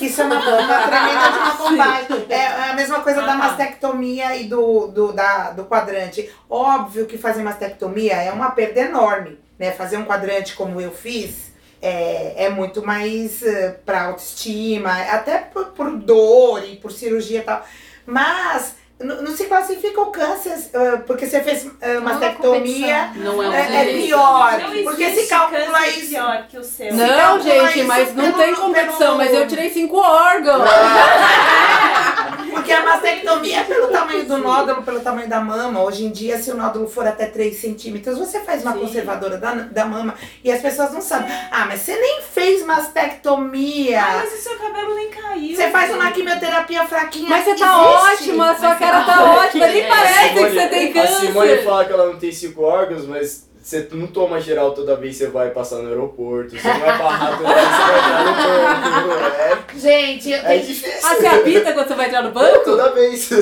[0.00, 2.26] Isso é uma, uma tremenda de uma combate.
[2.32, 3.38] É a mesma coisa Ah, da tá.
[3.38, 6.30] mastectomia e do, do, da, do quadrante.
[6.48, 9.38] Óbvio que fazer mastectomia é uma perda enorme.
[9.58, 9.72] Né?
[9.72, 11.49] Fazer um quadrante como eu fiz
[11.80, 17.42] é, é muito mais uh, para autoestima, até por, por dor e por cirurgia e
[17.42, 17.64] tal.
[18.06, 23.10] Mas não, não se classifica o câncer uh, porque você fez uh, uma mastectomia.
[23.16, 26.08] Não é É, é pior, Não porque se calcula isso.
[26.10, 26.94] pior que o seu.
[26.94, 30.68] Não, gente, mas não pelo- tem competição, pelo- mas eu tirei cinco órgãos.
[32.50, 35.82] Porque a mastectomia é pelo tamanho do nódulo, pelo tamanho da mama.
[35.82, 38.80] Hoje em dia, se o nódulo for até 3 centímetros, você faz uma Sim.
[38.80, 41.30] conservadora da, da mama e as pessoas não sabem.
[41.50, 44.02] Ah, mas você nem fez mastectomia.
[44.02, 45.56] Ah, mas o seu cabelo nem caiu.
[45.56, 47.30] Você faz uma quimioterapia fraquinha.
[47.30, 47.66] Mas você tá
[48.10, 48.30] existe.
[48.30, 51.64] ótima, sua Mas cara tá ótima, nem parece Simone- que você tem A Simone câncer.
[51.64, 55.24] fala que ela não tem cinco órgãos, mas você não toma geral toda vez que
[55.24, 56.56] você vai passar no aeroporto.
[56.58, 59.78] Você não é barrar toda vez que você vai entrar no banco.
[59.78, 60.66] Gente, eu É, é tenho...
[60.66, 61.00] difícil.
[61.08, 62.64] Ah, você apita quando você vai entrar no banco?
[62.64, 63.30] Toda vez.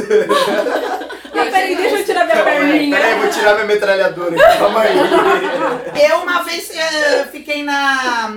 [1.41, 2.97] Ah, peraí, deixa eu tirar minha Calma aí, perninha.
[2.97, 4.59] Peraí, vou tirar minha metralhadora aqui.
[4.59, 4.97] Calma aí.
[6.11, 8.35] Eu uma vez eh, fiquei na,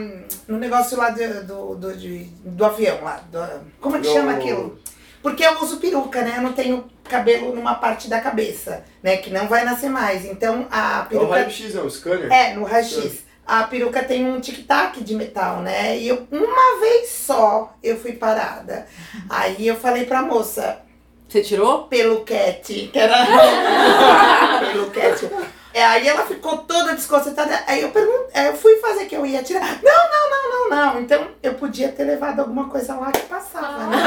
[0.48, 3.20] no negócio lá de- do, do, de- do avião lá.
[3.32, 4.78] do- como é que No- chama aquilo?
[5.22, 6.36] Porque eu uso peruca, né?
[6.38, 9.18] Eu não tenho cabelo numa parte da cabeça, né?
[9.18, 10.26] Que não vai nascer mais.
[10.26, 11.34] Então a É o peruca.
[11.36, 12.32] raio-x, é o scanner?
[12.32, 13.24] É, no raio-x.
[13.46, 15.98] A peruca tem um tic-tac de metal, né?
[15.98, 18.86] E eu, uma vez só, eu fui parada.
[19.30, 20.80] Aí eu falei pra moça,
[21.28, 21.84] Você tirou?
[21.84, 23.18] peluquete, que era
[24.72, 25.30] peluquete.
[25.74, 27.64] É, aí ela ficou toda desconcertada.
[27.68, 29.80] Aí eu perguntei, aí eu fui fazer que eu ia tirar.
[29.82, 31.02] Não, não, não, não, não.
[31.02, 33.98] Então eu podia ter levado alguma coisa lá que passava, né?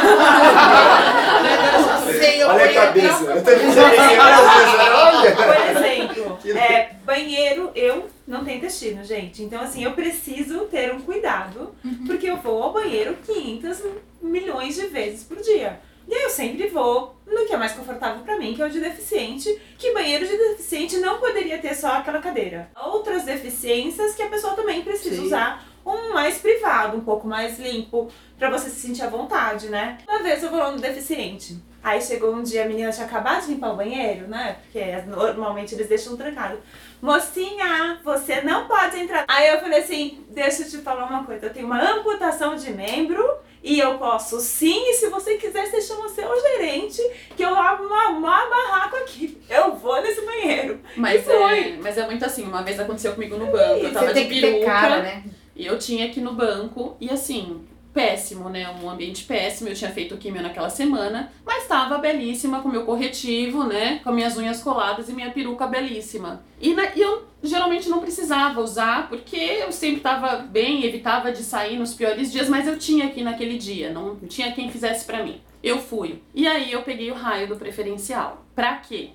[1.77, 3.25] Eu já sei, eu Olha a cabeça.
[3.25, 4.91] Eu várias vezes, né?
[4.93, 5.37] Olha.
[5.37, 9.43] Por exemplo, é, banheiro, eu não tenho intestino, gente.
[9.43, 11.75] Então, assim, eu preciso ter um cuidado,
[12.07, 13.83] porque eu vou ao banheiro 500
[14.23, 15.81] milhões de vezes por dia.
[16.07, 18.71] E aí eu sempre vou no que é mais confortável pra mim, que é o
[18.71, 22.71] de deficiente, que banheiro de deficiente não poderia ter só aquela cadeira.
[22.77, 25.27] Outras deficiências que a pessoa também precisa Sim.
[25.27, 29.99] usar um mais privado, um pouco mais limpo, pra você se sentir à vontade, né?
[30.09, 31.59] Uma vez eu vou lá no deficiente.
[31.83, 34.57] Aí chegou um dia, a menina tinha acabado de limpar o banheiro, né?
[34.63, 36.59] Porque normalmente eles deixam trancado.
[37.03, 39.27] Mocinha, você não pode entrar.
[39.29, 41.45] Aí eu falei assim: deixa eu te falar uma coisa.
[41.45, 43.23] Eu tenho uma amputação de membro
[43.65, 44.91] e eu posso sim.
[44.91, 47.01] E se você quiser, você chama seu gerente
[47.35, 49.41] que eu lavo uma, uma barraco aqui.
[49.49, 50.81] Eu vou nesse banheiro.
[50.95, 51.59] Mas foi.
[51.61, 54.67] é, mas é muito assim, uma vez aconteceu comigo no banco, eu tava de peruca
[54.67, 55.25] cara, né?
[55.57, 58.69] e eu tinha que ir no banco e assim, péssimo, né?
[58.83, 63.65] Um ambiente péssimo, eu tinha feito químio naquela semana, mas tava belíssima com meu corretivo,
[63.65, 64.01] né?
[64.03, 66.43] Com minhas unhas coladas e minha peruca belíssima.
[66.61, 71.43] E, na- e eu geralmente não precisava usar, porque eu sempre tava bem, evitava de
[71.45, 75.23] sair nos piores dias, mas eu tinha aqui naquele dia, não tinha quem fizesse pra
[75.23, 75.41] mim.
[75.65, 76.23] Eu fui.
[76.35, 78.45] E aí eu peguei o raio do preferencial.
[78.55, 79.11] Pra quê?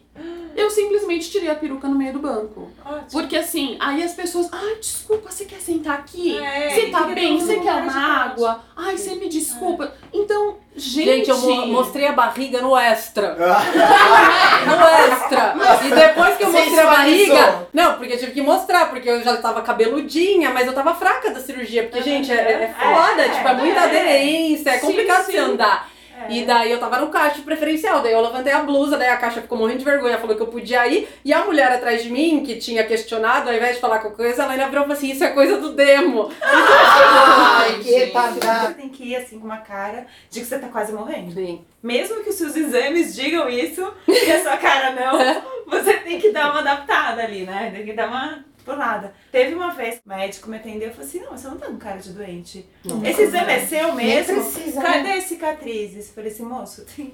[0.55, 2.69] Eu simplesmente tirei a peruca no meio do banco.
[2.85, 3.07] Ótimo.
[3.11, 6.37] Porque assim, aí as pessoas, ai, desculpa, você quer sentar aqui?
[6.37, 7.39] É, Você tá bem?
[7.39, 7.93] Você quer uma
[8.25, 8.61] água?
[8.75, 9.93] Ai, você me desculpa.
[10.11, 11.05] Então, gente.
[11.05, 13.37] Gente, eu mo- mostrei a barriga no extra.
[13.39, 13.63] Ah,
[14.65, 15.55] No extra.
[15.87, 17.67] E depois que eu mostrei a barriga.
[17.71, 21.31] Não, porque eu tive que mostrar, porque eu já tava cabeludinha, mas eu tava fraca
[21.31, 21.83] da cirurgia.
[21.83, 23.83] Porque, gente, é, é foda, É, tipo, é muita é.
[23.85, 25.31] aderência, é complicado sim.
[25.33, 25.89] você andar.
[26.27, 26.31] É.
[26.33, 29.41] E daí eu tava no caixa preferencial, daí eu levantei a blusa, daí a caixa
[29.41, 32.43] ficou morrendo de vergonha, falou que eu podia ir, e a mulher atrás de mim,
[32.43, 35.11] que tinha questionado, ao invés de falar qualquer coisa, ela ainda virou e falou assim,
[35.11, 36.29] isso é coisa do demo.
[36.41, 38.05] Ai, que gente.
[38.05, 38.67] retardado.
[38.67, 41.33] Você tem que ir assim com uma cara de que você tá quase morrendo.
[41.33, 41.63] Sim.
[41.81, 46.31] Mesmo que os seus exames digam isso e a sua cara não, você tem que
[46.31, 47.71] dar uma adaptada ali, né?
[47.73, 49.13] Tem que dar uma pulada.
[49.31, 51.77] Teve uma vez, o médico me atendeu e falou assim: não, você não tá com
[51.77, 52.65] cara de doente.
[53.05, 54.35] Esse exame é seu Nem mesmo?
[54.43, 54.85] precisa, né?
[54.85, 56.07] Cadê as cicatrizes?
[56.09, 57.13] Eu falei assim, moço, tem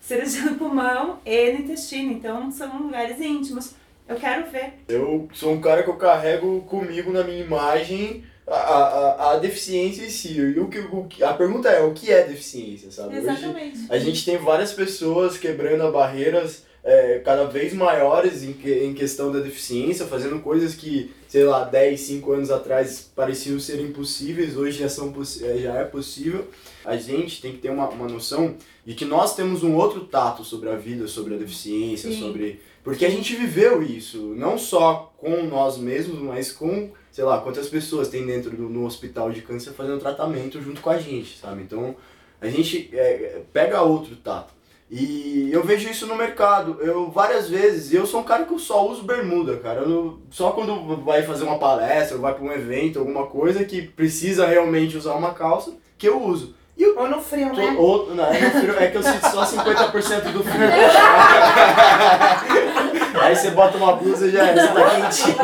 [0.00, 3.72] cirurgia no pulmão e no intestino, então são lugares íntimos.
[4.06, 4.74] Eu quero ver.
[4.88, 10.04] Eu sou um cara que eu carrego comigo na minha imagem a, a, a deficiência
[10.04, 10.36] em si.
[10.38, 13.16] E o que, o que- a pergunta é, o que é deficiência, sabe?
[13.16, 13.86] Hoje, Exatamente.
[13.88, 19.32] a gente tem várias pessoas quebrando barreiras é, cada vez maiores em, que- em questão
[19.32, 24.80] da deficiência, fazendo coisas que, sei lá, 10, 5 anos atrás pareciam ser impossíveis, hoje
[24.80, 26.46] já, são, é, já é possível.
[26.84, 30.44] A gente tem que ter uma, uma noção de que nós temos um outro tato
[30.44, 32.20] sobre a vida, sobre a deficiência, Sim.
[32.20, 32.60] sobre...
[32.82, 37.66] Porque a gente viveu isso, não só com nós mesmos, mas com, sei lá, quantas
[37.66, 41.62] pessoas tem dentro do no hospital de câncer fazendo tratamento junto com a gente, sabe?
[41.62, 41.96] Então,
[42.42, 44.52] a gente é, pega outro tato.
[44.96, 46.78] E eu vejo isso no mercado.
[46.80, 49.80] Eu várias vezes, eu sou um cara que eu só uso bermuda, cara.
[49.80, 53.82] Eu só quando vai fazer uma palestra, ou vai para um evento, alguma coisa que
[53.82, 56.54] precisa realmente usar uma calça, que eu uso.
[56.76, 57.74] E eu Ou no frio, tô, né?
[57.76, 60.68] ou, não, é, frio- é que eu sinto só 50% do frio.
[63.20, 65.36] Aí você bota uma blusa e já é, tá quentinho.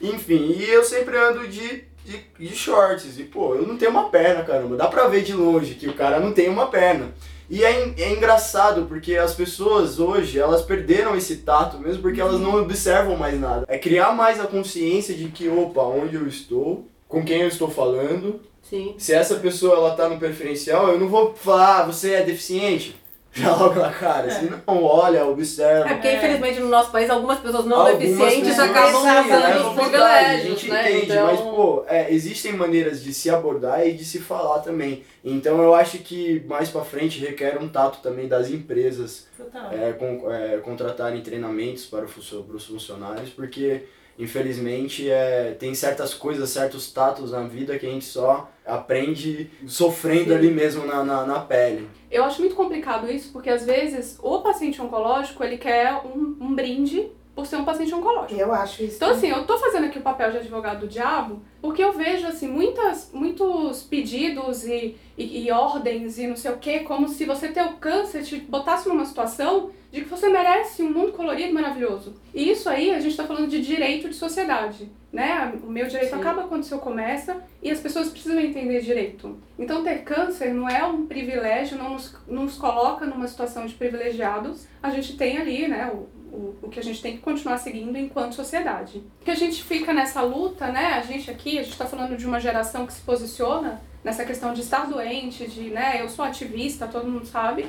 [0.00, 3.18] Enfim, e eu sempre ando de, de, de shorts.
[3.18, 4.76] E, pô, eu não tenho uma perna, caramba.
[4.76, 7.12] Dá pra ver de longe que o cara não tem uma perna.
[7.48, 12.40] E é, é engraçado porque as pessoas hoje, elas perderam esse tato mesmo porque elas
[12.40, 13.64] não observam mais nada.
[13.68, 17.68] É criar mais a consciência de que, opa, onde eu estou, com quem eu estou
[17.68, 18.40] falando.
[18.62, 18.94] Sim.
[18.98, 22.96] Se essa pessoa ela tá no preferencial, eu não vou falar, ah, você é deficiente.
[23.34, 24.28] Já logo na cara.
[24.28, 25.88] Assim, não, olha, observa.
[25.90, 29.58] É porque, infelizmente, no nosso país, algumas pessoas não Algumas deficientes pessoas- acabam usando é
[29.66, 30.90] os privilégios, a gente né?
[30.92, 31.26] entende, então...
[31.26, 35.02] mas pô, é, existem maneiras de se abordar e de se falar também.
[35.24, 39.70] Então eu acho que mais pra frente requer um tato também das empresas Total.
[39.72, 43.82] é, com- é, contratarem treinamentos para, o funcio- para os funcionários, porque
[44.18, 50.34] infelizmente é, tem certas coisas, certos tatos na vida que a gente só aprende sofrendo
[50.34, 51.88] ali mesmo na, na, na pele.
[52.10, 56.54] Eu acho muito complicado isso, porque às vezes o paciente oncológico, ele quer um, um
[56.54, 58.40] brinde por ser um paciente oncológico.
[58.40, 58.96] Eu acho isso.
[58.96, 62.26] Então, assim, eu tô fazendo aqui o papel de advogado do diabo, porque eu vejo,
[62.26, 67.24] assim, muitas, muitos pedidos e, e, e ordens e não sei o quê, como se
[67.24, 71.54] você ter o câncer te botasse numa situação de que você merece um mundo colorido
[71.54, 72.16] maravilhoso.
[72.34, 75.54] E isso aí, a gente tá falando de direito de sociedade, né?
[75.62, 76.16] O meu direito Sim.
[76.16, 79.38] acaba quando o seu começa e as pessoas precisam entender direito.
[79.56, 83.74] Então, ter câncer não é um privilégio, não nos, não nos coloca numa situação de
[83.74, 84.66] privilegiados.
[84.82, 87.96] A gente tem ali, né, o, o, o que a gente tem que continuar seguindo
[87.96, 89.00] enquanto sociedade.
[89.24, 90.94] Que a gente fica nessa luta, né?
[90.94, 94.52] A gente aqui, a gente está falando de uma geração que se posiciona nessa questão
[94.52, 97.64] de estar doente, de, né, eu sou ativista, todo mundo sabe.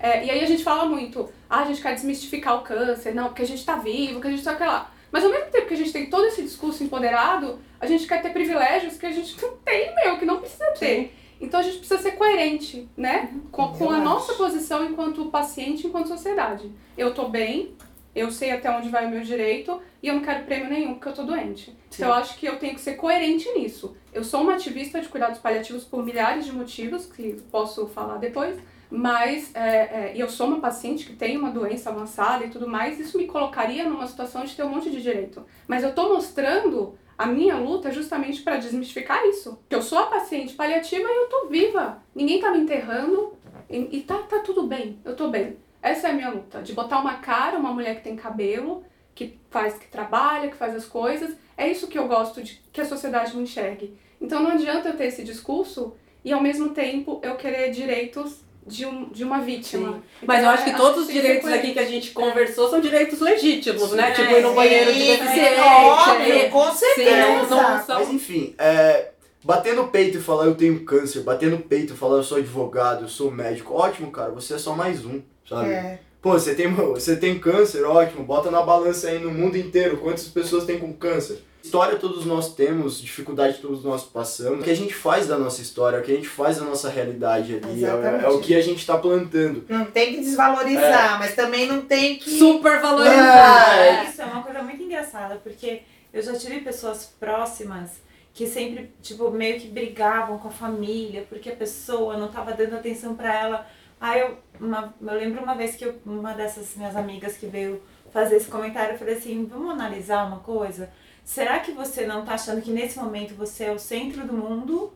[0.00, 3.26] É, e aí a gente fala muito, ah, a gente quer desmistificar o câncer, não,
[3.26, 4.90] porque a gente tá vivo, que a gente tá lá.
[5.12, 8.22] Mas ao mesmo tempo que a gente tem todo esse discurso empoderado, a gente quer
[8.22, 11.14] ter privilégios que a gente não tem, meu, que não precisa ter.
[11.40, 13.34] Então a gente precisa ser coerente, né?
[13.50, 16.70] Com, com a nossa posição enquanto paciente, enquanto sociedade.
[16.96, 17.74] Eu tô bem,
[18.14, 21.08] eu sei até onde vai o meu direito e eu não quero prêmio nenhum porque
[21.08, 21.76] eu tô doente.
[21.92, 23.96] Então eu acho que eu tenho que ser coerente nisso.
[24.12, 28.58] Eu sou uma ativista de cuidados paliativos por milhares de motivos, que posso falar depois,
[28.90, 32.98] mas é, é, eu sou uma paciente que tem uma doença avançada e tudo mais,
[32.98, 35.44] isso me colocaria numa situação de ter um monte de direito.
[35.68, 39.62] Mas eu tô mostrando a minha luta justamente para desmistificar isso.
[39.68, 42.02] Que eu sou a paciente paliativa e eu tô viva.
[42.14, 43.34] Ninguém tá me enterrando
[43.68, 45.56] e, e tá, tá tudo bem, eu tô bem.
[45.80, 49.38] Essa é a minha luta, de botar uma cara, uma mulher que tem cabelo, que
[49.50, 51.36] faz, que trabalha, que faz as coisas.
[51.56, 53.96] É isso que eu gosto de que a sociedade me enxergue.
[54.20, 58.86] Então não adianta eu ter esse discurso e ao mesmo tempo eu querer direitos de,
[58.86, 60.02] um, de uma vítima.
[60.26, 63.20] Mas Então, eu acho que todos os direitos aqui que a gente conversou são direitos
[63.20, 64.10] legítimos, né?
[64.10, 65.60] É, Tipo, ir no banheiro de sim, deficiente.
[65.60, 67.20] Óbvio, com Sim, certeza.
[67.20, 69.10] não, não são Mas enfim, é,
[69.44, 72.38] bater no peito e falar eu tenho câncer, bater no peito e falar eu sou
[72.38, 75.70] advogado, eu sou médico, ótimo, cara, você é só mais um, sabe?
[75.70, 75.98] É.
[76.22, 80.28] Pô, você tem, você tem câncer, ótimo, bota na balança aí no mundo inteiro, quantas
[80.28, 81.42] pessoas tem com câncer.
[81.62, 84.60] História todos nós temos, dificuldade todos nós passamos.
[84.60, 86.88] O que a gente faz da nossa história, o que a gente faz da nossa
[86.88, 89.64] realidade ali, é, é o que a gente tá plantando.
[89.68, 92.30] Não tem que desvalorizar, mas também não tem que.
[92.38, 93.78] super valorizados.
[93.78, 94.04] É.
[94.04, 97.90] Isso é uma coisa muito engraçada, porque eu já tive pessoas próximas
[98.32, 102.76] que sempre, tipo, meio que brigavam com a família, porque a pessoa não tava dando
[102.76, 103.66] atenção pra ela.
[104.00, 107.82] Aí eu, uma, eu lembro uma vez que eu- uma dessas minhas amigas que veio
[108.12, 110.90] fazer esse comentário, eu falei assim, vamos analisar uma coisa?
[111.24, 114.92] Será que você não tá achando que nesse momento você é o centro do mundo?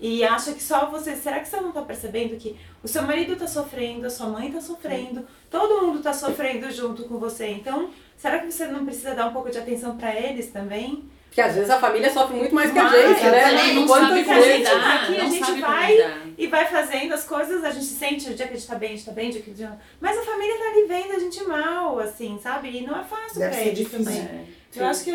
[0.00, 1.14] E acha que só você.
[1.14, 4.50] Será que você não tá percebendo que o seu marido tá sofrendo, a sua mãe
[4.50, 7.48] tá sofrendo, todo mundo tá sofrendo junto com você?
[7.50, 11.04] Então, será que você não precisa dar um pouco de atenção pra eles também?
[11.26, 13.38] Porque às vezes a família sofre muito mais que a Mas, gente, né?
[13.52, 16.21] exatamente, não Quantas sabe lidar, aqui, a não gente sabe como vai- lidar.
[16.38, 18.88] E vai fazendo as coisas, a gente sente o dia que a gente tá bem,
[18.92, 19.78] a gente tá bem, o dia que a gente não.
[20.00, 22.68] Mas a família tá ali vendo a gente mal, assim, sabe?
[22.70, 24.04] E não é fácil Deve pra ser eles difícil.
[24.04, 24.46] também.
[24.74, 25.12] Eu acho que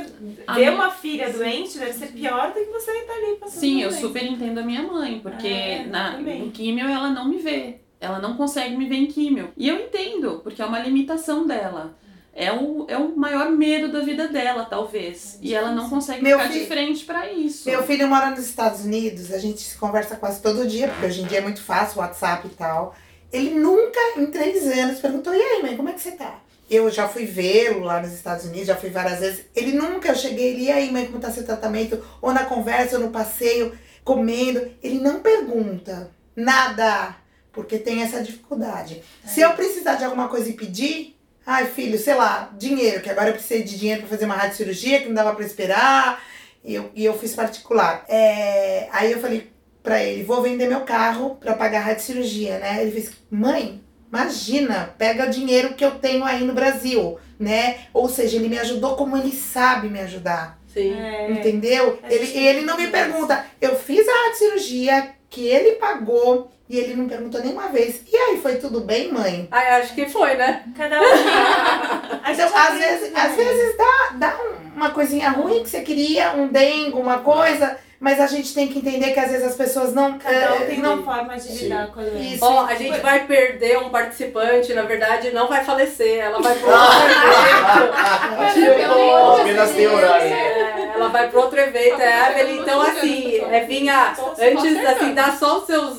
[0.53, 3.89] minha- uma filha doente deve ser pior do que você tá ali passando Sim, eu
[3.89, 4.08] doença.
[4.08, 6.45] super entendo a minha mãe, porque É, na, também.
[6.45, 7.77] em químio ela não me vê.
[7.99, 9.49] Ela não consegue me ver em químio.
[9.58, 11.97] E eu entendo, porque é uma limitação dela.
[12.39, 15.39] É o, é o maior medo da vida dela, talvez.
[15.41, 17.67] E ela não consegue Meu ficar fi- de frente pra isso.
[17.67, 21.21] Meu filho mora nos Estados Unidos, a gente se conversa quase todo dia, porque hoje
[21.23, 22.95] em dia é muito fácil, WhatsApp e tal.
[23.34, 26.39] Ele nunca, em três anos, perguntou: e aí, mãe, como é que você tá?
[26.69, 29.45] Eu já fui vê-lo lá nos Estados Unidos, já fui várias vezes.
[29.56, 32.06] Ele nunca, eu cheguei, ele, e aí, mãe, como tá seu tratamento?
[32.21, 34.62] Ou na conversa, ou no passeio, comendo.
[34.84, 37.15] Ele não pergunta nada,
[37.52, 39.02] porque tem essa dificuldade.
[39.26, 41.16] Se eu precisar de alguma coisa e pedir,
[41.47, 44.99] ai, filho, sei lá, dinheiro, que agora eu precisei de dinheiro pra fazer uma radiocirurgia,
[44.99, 46.21] que não dava pra esperar,
[46.62, 48.03] e eu, e eu fiz particular.
[48.10, 49.49] É, aí eu falei
[49.81, 52.81] pra ele, vou vender meu carro pra pagar a radiocirurgia, né?
[52.81, 53.81] Ele fez, mãe,
[54.12, 57.77] imagina, pega o dinheiro que eu tenho aí no Brasil, né?
[57.93, 60.60] Ou seja, ele me ajudou como ele sabe me ajudar.
[60.67, 60.93] Sim.
[60.93, 61.31] É.
[61.31, 61.97] Entendeu?
[62.03, 63.45] a Ele, ele não me pergunta.
[63.62, 68.01] Eu fiz a cirurgia que ele pagou e ele não perguntou nenhuma vez.
[68.11, 69.47] E aí, foi tudo bem, mãe?
[69.51, 70.63] Ah, acho que foi, né?
[70.75, 71.03] Cada um.
[72.29, 76.47] Então, às vezes, às vezes dá, dá um- uma coisinha ruim que você queria, um
[76.49, 80.19] dengo, uma coisa, mas a gente tem que entender que às vezes as pessoas não.
[80.19, 81.63] Cada um eh, tem não uma forma de Sim.
[81.63, 82.45] lidar com a doença.
[82.45, 86.69] Ó, a gente vai perder um participante, na verdade, não vai falecer, ela vai pro
[86.69, 89.41] outro evento.
[89.41, 90.27] Apenas tem horário.
[90.27, 92.62] É, ela vai pro outro evento, é a Evelyn.
[92.62, 95.97] Então, assim, é, vinha antes, assim, dá só os seus.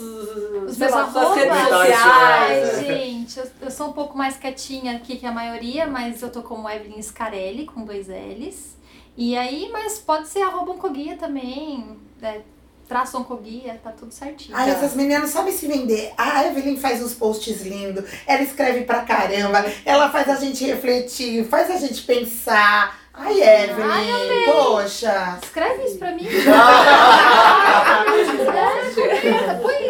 [0.69, 1.99] Os meus sociais.
[2.05, 6.31] Ai, gente, eu, eu sou um pouco mais quietinha aqui que a maioria, mas eu
[6.31, 8.78] tô como Evelyn Scarelli, com dois L's.
[9.21, 12.41] E aí, mas pode ser arroba oncoguia também, né?
[12.89, 14.57] traço oncoguia, tá tudo certinho.
[14.57, 16.13] Ai, essas meninas sabem se vender.
[16.17, 21.45] A Evelyn faz uns posts lindos, ela escreve pra caramba, ela faz a gente refletir,
[21.47, 22.97] faz a gente pensar.
[23.13, 25.39] Ai, Evelyn, Ai, poxa.
[25.43, 26.27] Escreve isso pra mim.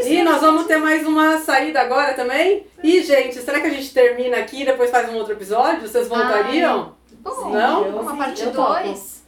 [0.04, 2.66] E nós vamos ter mais uma saída agora também.
[2.82, 5.86] E, gente, será que a gente termina aqui e depois faz um outro episódio?
[5.86, 6.96] Vocês voltariam?
[7.36, 7.82] Bom, Não?
[8.00, 8.72] uma parte Eu topo.
[8.82, 9.18] 2.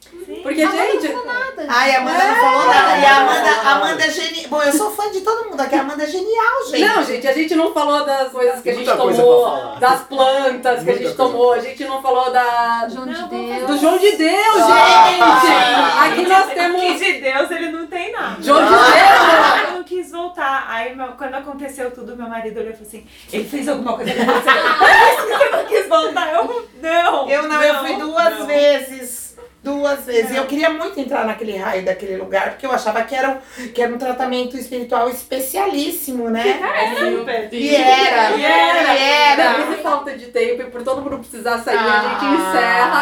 [0.43, 1.65] Porque, gente, Nada.
[1.69, 2.97] Ai, a Amanda não falou nada.
[2.97, 4.45] E a Amanda, a Amanda é genial.
[4.49, 5.75] Bom, eu sou fã de todo mundo aqui.
[5.75, 6.85] A Amanda é genial, gente.
[6.85, 10.01] Não, gente, a gente não falou das coisas que a gente muita coisa tomou, das
[10.01, 12.87] plantas que a gente coisa tomou, a gente não falou da.
[12.89, 13.67] João de Não, Deus.
[13.67, 15.07] Do João de Deus, Ah!
[15.07, 16.11] gente!
[16.11, 16.99] Aqui nós Que temos.
[16.99, 18.35] de Deus ele não tem nada.
[18.41, 19.80] João de Deus!
[19.91, 20.65] Eu não quis voltar.
[20.69, 24.13] Aí, meu- quando aconteceu tudo, meu marido olhou e falou assim: ele fez alguma coisa
[24.13, 24.51] com você.
[24.79, 26.33] Por isso que você não quis voltar.
[26.33, 27.29] Eu, não.
[27.29, 28.45] Eu não, eu fui duas não.
[28.47, 29.30] vezes.
[29.63, 30.31] Duas vezes.
[30.31, 33.29] E eu queria muito entrar naquele raio daquele lugar, porque eu achava que era,
[33.59, 36.59] um- que era um tratamento espiritual especialíssimo, né?
[36.81, 37.49] É.
[37.51, 39.65] E era, E e era, era.
[39.65, 43.01] Por falta de tempo e por todo mundo precisar sair, a gente encerra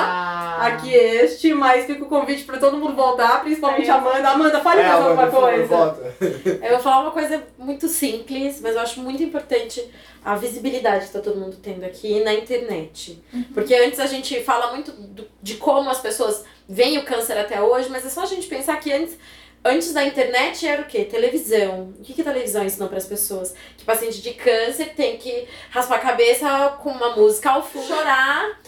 [0.62, 0.68] Ah.
[0.68, 4.30] aqui este, mas fica o convite pra todo mundo voltar, principalmente a Amanda.
[4.30, 5.66] Amanda, fale É, mais alguma coisa.
[5.68, 6.14] volta.
[6.62, 9.84] Eu vou falar uma coisa muito simples, mas eu acho muito importante
[10.24, 13.24] a visibilidade que tá todo mundo tendo aqui na internet.
[13.54, 17.60] Porque antes a gente fala muito do- de como as pessoas veem o câncer até
[17.60, 19.18] hoje, mas é só a gente pensar que antes,
[19.66, 21.04] antes da internet era o quê?
[21.04, 21.96] Televisão.
[22.00, 23.56] O que, que a televisão ensinou para as pessoas?
[23.76, 28.60] Que paciente de câncer tem que raspar a cabeça com uma música ao fundo, chorar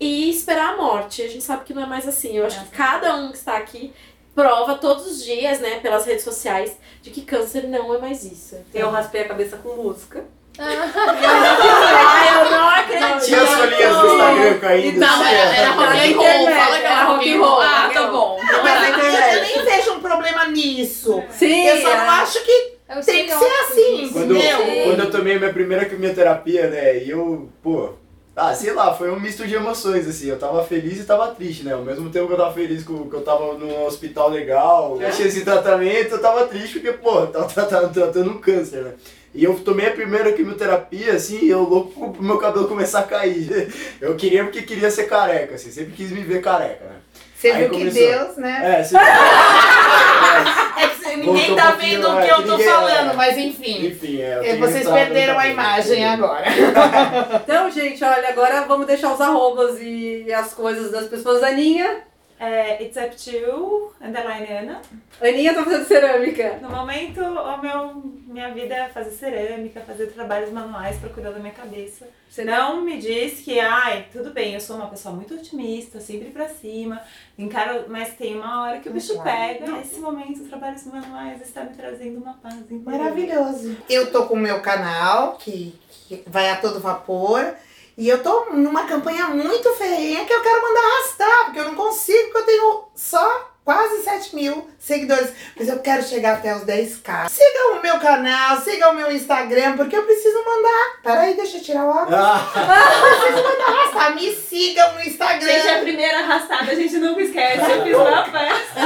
[0.00, 1.20] e esperar a morte.
[1.20, 2.34] A gente sabe que não é mais assim.
[2.34, 3.92] Eu acho que cada um que está aqui
[4.34, 8.56] prova todos os dias, né, pelas redes sociais, de que câncer não é mais isso.
[8.72, 10.24] Eu raspei a cabeça com música.
[10.58, 10.76] Ai,
[12.44, 13.24] eu não acredito.
[13.26, 14.98] Tinha as folhinhas do Instagram caindo.
[15.00, 16.46] Não, assim, era, era rock and roll.
[16.46, 17.60] Fala que era rock and roll.
[17.60, 18.38] Ah, tá bom.
[18.42, 21.22] Não, mas eu, eu nem vejo um problema nisso.
[21.30, 21.96] Sim, Eu só é.
[21.96, 24.84] não acho que Eu tem que ser assim, Quando, entendeu?
[24.84, 27.90] quando eu tomei minha primeira quimioterapia, né, e eu, pô,
[28.34, 31.62] ah, sei lá, foi um misto de emoções, assim, eu tava feliz e tava triste,
[31.64, 34.98] né, ao mesmo tempo que eu tava feliz com, que eu tava num hospital legal,
[35.00, 38.92] eu tinha esse tratamento, eu tava triste porque, pô, tava tratando, tratando um câncer, né.
[39.32, 43.04] E eu tomei a primeira quimioterapia, assim, e eu louco pro meu cabelo começar a
[43.04, 43.72] cair.
[44.00, 46.96] Eu queria porque queria ser careca, assim, sempre quis me ver careca, né.
[47.36, 47.90] Você Aí viu que.
[47.90, 48.80] Deus, né?
[48.80, 49.06] É, sempre...
[50.80, 53.14] É que ninguém Voltou tá um vendo o é, que eu tô ninguém- falando, é.
[53.14, 53.86] mas enfim.
[53.86, 54.50] Enfim, é.
[54.50, 56.44] É, Vocês perderam a imagem agora.
[57.42, 61.42] Então, gente, olha, agora vamos deixar os arrobas e as coisas das pessoas.
[61.42, 62.02] Aninha.
[62.40, 64.80] É, it's up to you, underline Ana.
[65.20, 66.58] Aninha tá fazendo cerâmica.
[66.62, 71.38] No momento, o meu, minha vida é fazer cerâmica, fazer trabalhos manuais pra cuidar da
[71.38, 72.08] minha cabeça.
[72.30, 76.30] Você não me diz que, ai, tudo bem, eu sou uma pessoa muito otimista, sempre
[76.30, 77.02] pra cima,
[77.36, 79.70] encaro, mas tem uma hora que o bicho pega.
[79.72, 82.84] Nesse momento, trabalhos manuais está me trazendo uma paz interior.
[82.86, 83.76] Maravilhoso.
[83.86, 85.78] Eu tô com o meu canal, que,
[86.08, 87.54] que vai a todo vapor.
[88.00, 91.74] E eu tô numa campanha muito ferrenha que eu quero mandar arrastar, porque eu não
[91.74, 95.30] consigo, porque eu tenho só quase 7 mil seguidores.
[95.56, 97.28] Mas eu quero chegar até os 10k.
[97.28, 101.00] Sigam o meu canal, sigam o meu Instagram, porque eu preciso mandar.
[101.02, 102.10] Peraí, deixa eu tirar o óculos.
[102.20, 104.14] Ah, Preciso mandar arrastar.
[104.14, 105.46] Me sigam no Instagram.
[105.46, 107.70] Gente, a primeira arrastada a gente nunca esquece.
[107.70, 108.80] Eu fiz na festa.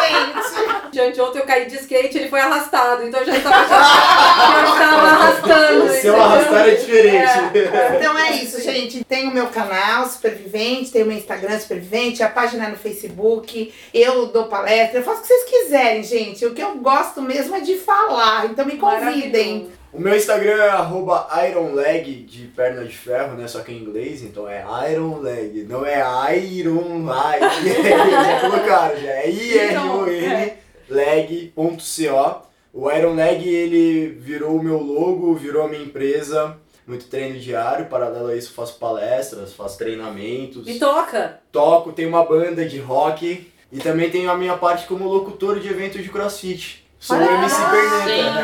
[0.00, 0.80] gente.
[0.92, 4.72] Gente, ontem eu caí de skate ele foi arrastado, então eu já estava, já, já
[4.72, 5.84] estava arrastando.
[5.84, 6.22] o seu entendeu?
[6.22, 7.32] arrastar é diferente.
[7.96, 9.04] Então é isso, gente.
[9.04, 14.26] Tem o meu canal Supervivente, tem o meu Instagram Supervivente, a página no Facebook, eu
[14.26, 16.46] dou palestra, eu faço o que vocês quiserem, gente.
[16.46, 19.70] O que eu gosto mesmo é de falar, então me convidem.
[19.92, 23.48] O meu Instagram é arroba ironleg, de perna de ferro, né?
[23.48, 27.40] Só que em inglês, então é ironleg, não é iron leg.
[28.10, 30.60] já colocaram, já é I-R-O-N
[30.90, 32.50] leg.co.
[32.72, 36.56] O Iron Leg, ele virou o meu logo, virou a minha empresa.
[36.86, 40.66] Muito treino diário, paralelo a isso faço palestras, faço treinamentos.
[40.66, 41.40] Me toca.
[41.52, 45.68] toco, tenho uma banda de rock e também tenho a minha parte como locutor de
[45.68, 46.84] eventos de crossfit.
[46.98, 48.40] Sou o MC Perneta.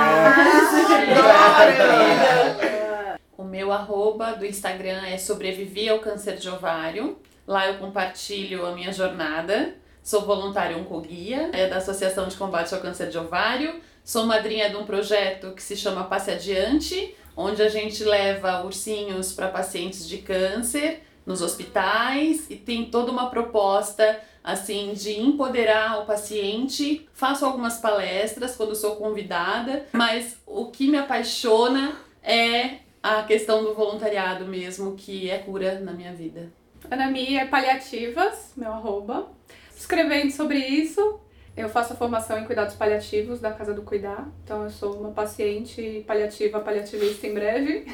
[3.37, 7.18] O meu arroba do Instagram é sobrevivi ao câncer de ovário.
[7.47, 9.74] Lá eu compartilho a minha jornada.
[10.03, 13.81] Sou voluntária oncoguia, é da Associação de Combate ao Câncer de Ovário.
[14.05, 19.33] Sou madrinha de um projeto que se chama Passe Adiante, onde a gente leva ursinhos
[19.33, 26.07] para pacientes de câncer nos hospitais e tem toda uma proposta assim de empoderar o
[26.07, 27.09] paciente.
[27.12, 33.74] Faço algumas palestras quando sou convidada, mas o que me apaixona é a questão do
[33.74, 36.53] voluntariado mesmo, que é cura na minha vida.
[36.89, 39.29] Ana Mi é paliativas, meu arroba.
[39.77, 41.20] Escrevendo sobre isso,
[41.57, 44.29] eu faço a formação em cuidados paliativos da Casa do Cuidar.
[44.45, 47.87] Então eu sou uma paciente paliativa, paliativista em breve.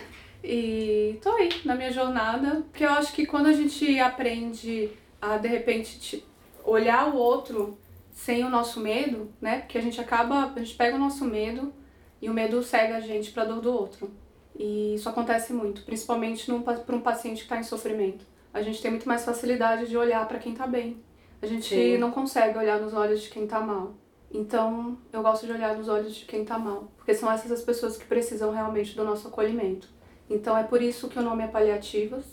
[0.43, 4.90] E tô aí na minha jornada, porque eu acho que quando a gente aprende
[5.20, 6.24] a de repente te-
[6.64, 7.78] olhar o outro
[8.12, 9.61] sem o nosso medo, né?
[9.61, 11.72] Porque a gente acaba, a gente pega o nosso medo
[12.20, 14.11] e o medo cega a gente pra dor do outro.
[14.59, 16.47] E isso acontece muito, principalmente
[16.84, 18.24] para um paciente que está em sofrimento.
[18.53, 21.03] A gente tem muito mais facilidade de olhar para quem tá bem.
[21.40, 21.99] A gente Sim.
[21.99, 23.95] não consegue olhar nos olhos de quem tá mal.
[24.30, 27.62] Então, eu gosto de olhar nos olhos de quem tá mal, porque são essas as
[27.62, 29.88] pessoas que precisam realmente do nosso acolhimento.
[30.28, 32.24] Então, é por isso que o nome é Paliativas,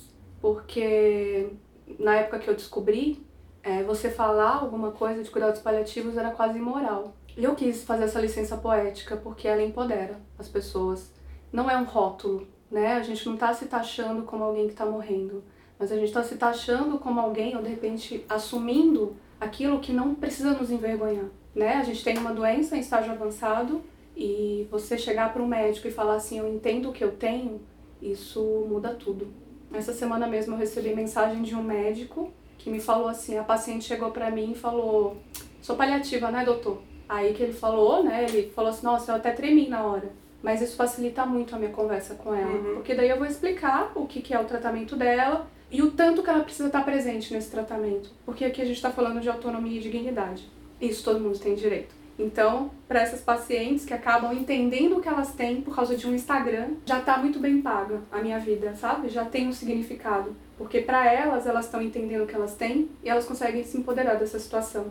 [0.42, 1.50] porque
[1.98, 3.26] na época que eu descobri,
[3.64, 7.16] é, você falar alguma coisa de cuidados paliativos era quase imoral.
[7.36, 11.14] Eu quis fazer essa licença poética porque ela empodera as pessoas.
[11.52, 12.94] Não é um rótulo, né?
[12.94, 15.44] A gente não tá se taxando como alguém que tá morrendo.
[15.78, 20.14] mas a gente está se taxando como alguém ou de repente assumindo aquilo que não
[20.14, 21.76] precisa nos envergonhar, né?
[21.76, 23.82] A gente tem uma doença em estágio avançado
[24.16, 27.62] e você chegar para um médico e falar assim, eu entendo o que eu tenho,
[28.02, 29.28] isso muda tudo.
[29.74, 33.86] Essa semana mesmo eu recebi mensagem de um médico que me falou assim, a paciente
[33.86, 35.18] chegou para mim e falou,
[35.62, 36.82] sou paliativa, né, doutor?
[37.08, 40.12] Aí que ele falou, né, ele falou assim, nossa, eu até tremi na hora.
[40.42, 42.52] Mas isso facilita muito a minha conversa com ela.
[42.52, 42.76] Uhum.
[42.76, 46.24] Porque daí eu vou explicar o que, que é o tratamento dela e o tanto
[46.24, 48.12] que ela precisa estar presente nesse tratamento.
[48.26, 50.50] Porque aqui a gente está falando de autonomia e dignidade.
[50.80, 51.94] Isso todo mundo tem direito.
[52.20, 56.14] Então, para essas pacientes que acabam entendendo o que elas têm por causa de um
[56.14, 59.08] Instagram, já está muito bem paga a minha vida, sabe?
[59.08, 60.36] Já tem um significado.
[60.58, 64.16] Porque para elas, elas estão entendendo o que elas têm e elas conseguem se empoderar
[64.16, 64.88] dessa situação.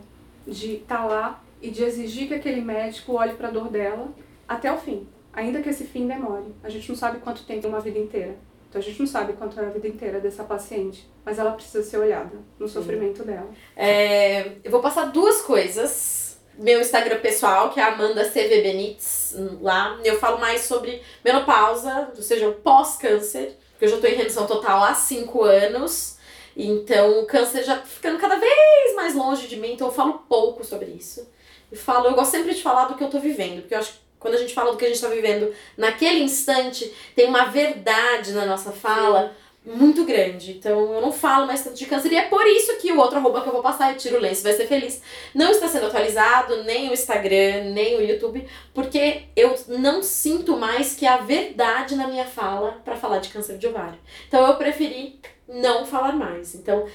[0.47, 4.09] De estar lá e de exigir que aquele médico olhe para a dor dela
[4.49, 5.07] até o fim.
[5.31, 6.55] Ainda que esse fim demore.
[6.65, 8.35] A gente não sabe quanto tempo é uma vida inteira.
[8.69, 11.83] Então a gente não sabe quanto é a vida inteira dessa paciente, mas ela precisa
[11.83, 13.49] ser olhada no sofrimento dela.
[13.75, 16.18] É, eu vou passar duas coisas.
[16.59, 22.21] Meu Instagram pessoal, que é Amanda CV Benites, lá eu falo mais sobre menopausa, ou
[22.21, 26.17] seja, o pós-câncer, porque eu já tô em remissão total há cinco anos.
[26.57, 30.25] Então o câncer já tá ficando cada vez mais longe de mim, então eu falo
[30.29, 31.29] pouco sobre isso.
[31.71, 33.93] E falo, eu gosto sempre de falar do que eu tô vivendo, porque eu acho
[33.93, 37.45] que quando a gente fala do que a gente tá vivendo naquele instante, tem uma
[37.45, 39.33] verdade na nossa fala
[39.65, 40.53] muito grande.
[40.53, 42.13] Então eu não falo mais tanto de câncer.
[42.13, 44.21] E é por isso que o outro arroba que eu vou passar, é Tiro o
[44.21, 45.03] Lenço, vai ser feliz.
[45.35, 50.95] Não está sendo atualizado, nem o Instagram, nem o YouTube, porque eu não sinto mais
[50.95, 53.99] que a verdade na minha fala para falar de câncer de ovário.
[54.27, 56.55] Então eu preferi não falar mais.
[56.55, 56.87] Então,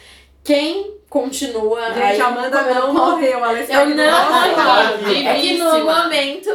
[0.43, 5.27] quem continua Gente, aí a Amanda não morreu, ela está Eu não morri.
[5.27, 6.49] É que no momento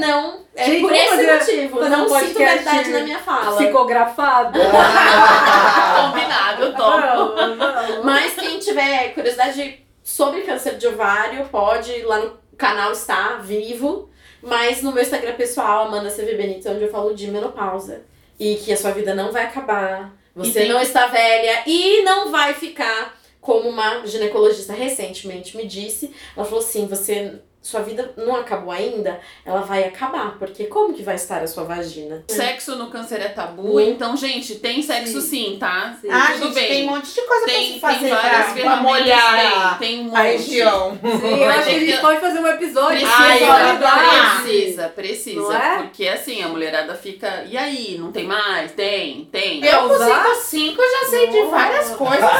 [0.00, 0.44] não.
[0.54, 1.80] É Gente, por esse motivo.
[1.80, 3.56] Não um sinto verdade na minha fala.
[3.56, 4.60] Psicografado.
[6.00, 8.04] Combinado, vamos.
[8.04, 14.08] Mas quem tiver curiosidade sobre câncer de ovário, pode ir lá no canal está vivo.
[14.40, 18.02] Mas no meu Instagram pessoal, Amanda CV Benítez, onde eu falo de menopausa.
[18.38, 20.12] E que a sua vida não vai acabar.
[20.36, 23.12] Você tem- não está velha e não vai ficar
[23.44, 26.10] como uma ginecologista recentemente me disse.
[26.34, 27.40] Ela falou assim: você.
[27.64, 31.64] Sua vida não acabou ainda, ela vai acabar, porque como que vai estar a sua
[31.64, 32.22] vagina?
[32.28, 33.90] Sexo no câncer é tabu, Muito.
[33.90, 35.96] então, gente, tem sexo sim, tá?
[35.98, 36.08] Sim.
[36.10, 36.68] Ah, Tudo gente, bem.
[36.68, 40.06] tem um monte de coisa Tem, pra se tem fazer várias pra, molhar tem, tem
[40.06, 40.98] um a, região.
[41.00, 45.56] Sim, eu acho que a gente pode fazer um episódio Precisa, Ai, eu precisa, precisa.
[45.56, 45.76] É?
[45.78, 47.44] Porque assim, a mulherada fica.
[47.48, 48.72] E aí, não tem mais?
[48.72, 49.64] Tem, tem.
[49.64, 50.34] Eu com usar?
[50.34, 52.24] 5 5 já sei de várias coisas.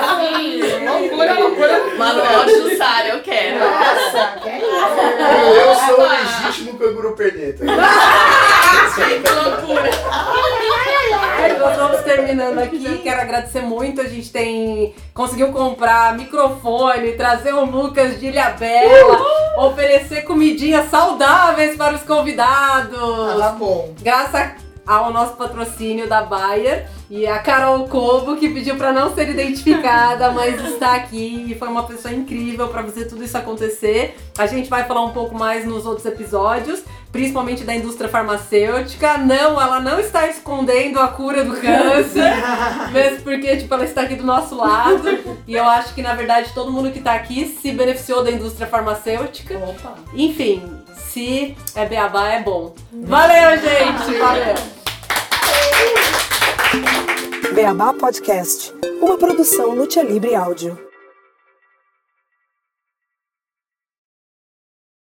[0.00, 3.69] Assim, loucura, Jussara, eu quero.
[3.70, 4.70] Nossa, que isso?
[5.56, 7.64] Eu sou o legítimo canguru perneta.
[8.94, 9.90] Que loucura.
[11.58, 12.98] Nós vamos terminando aqui.
[13.02, 14.00] Quero agradecer muito.
[14.00, 19.20] A gente tem conseguiu comprar microfone, trazer o Lucas de Ilhabela,
[19.58, 23.38] oferecer comidinhas saudáveis para os convidados.
[23.38, 23.94] Tava bom.
[24.00, 29.28] Graças ao nosso patrocínio da Bayer e a Carol Cobo, que pediu para não ser
[29.28, 34.16] identificada, mas está aqui e foi uma pessoa incrível para fazer tudo isso acontecer.
[34.38, 39.18] A gente vai falar um pouco mais nos outros episódios, principalmente da indústria farmacêutica.
[39.18, 42.32] Não, ela não está escondendo a cura do câncer,
[42.92, 45.02] mesmo porque tipo, ela está aqui do nosso lado.
[45.46, 48.66] E eu acho que na verdade todo mundo que está aqui se beneficiou da indústria
[48.66, 49.58] farmacêutica.
[49.58, 49.94] Opa.
[50.14, 50.62] Enfim,
[51.12, 52.74] se é beabá é bom.
[52.92, 54.18] Valeu, gente!
[54.18, 54.54] Valeu!
[57.52, 60.89] Beabá Podcast, uma produção Lutia Libre Áudio.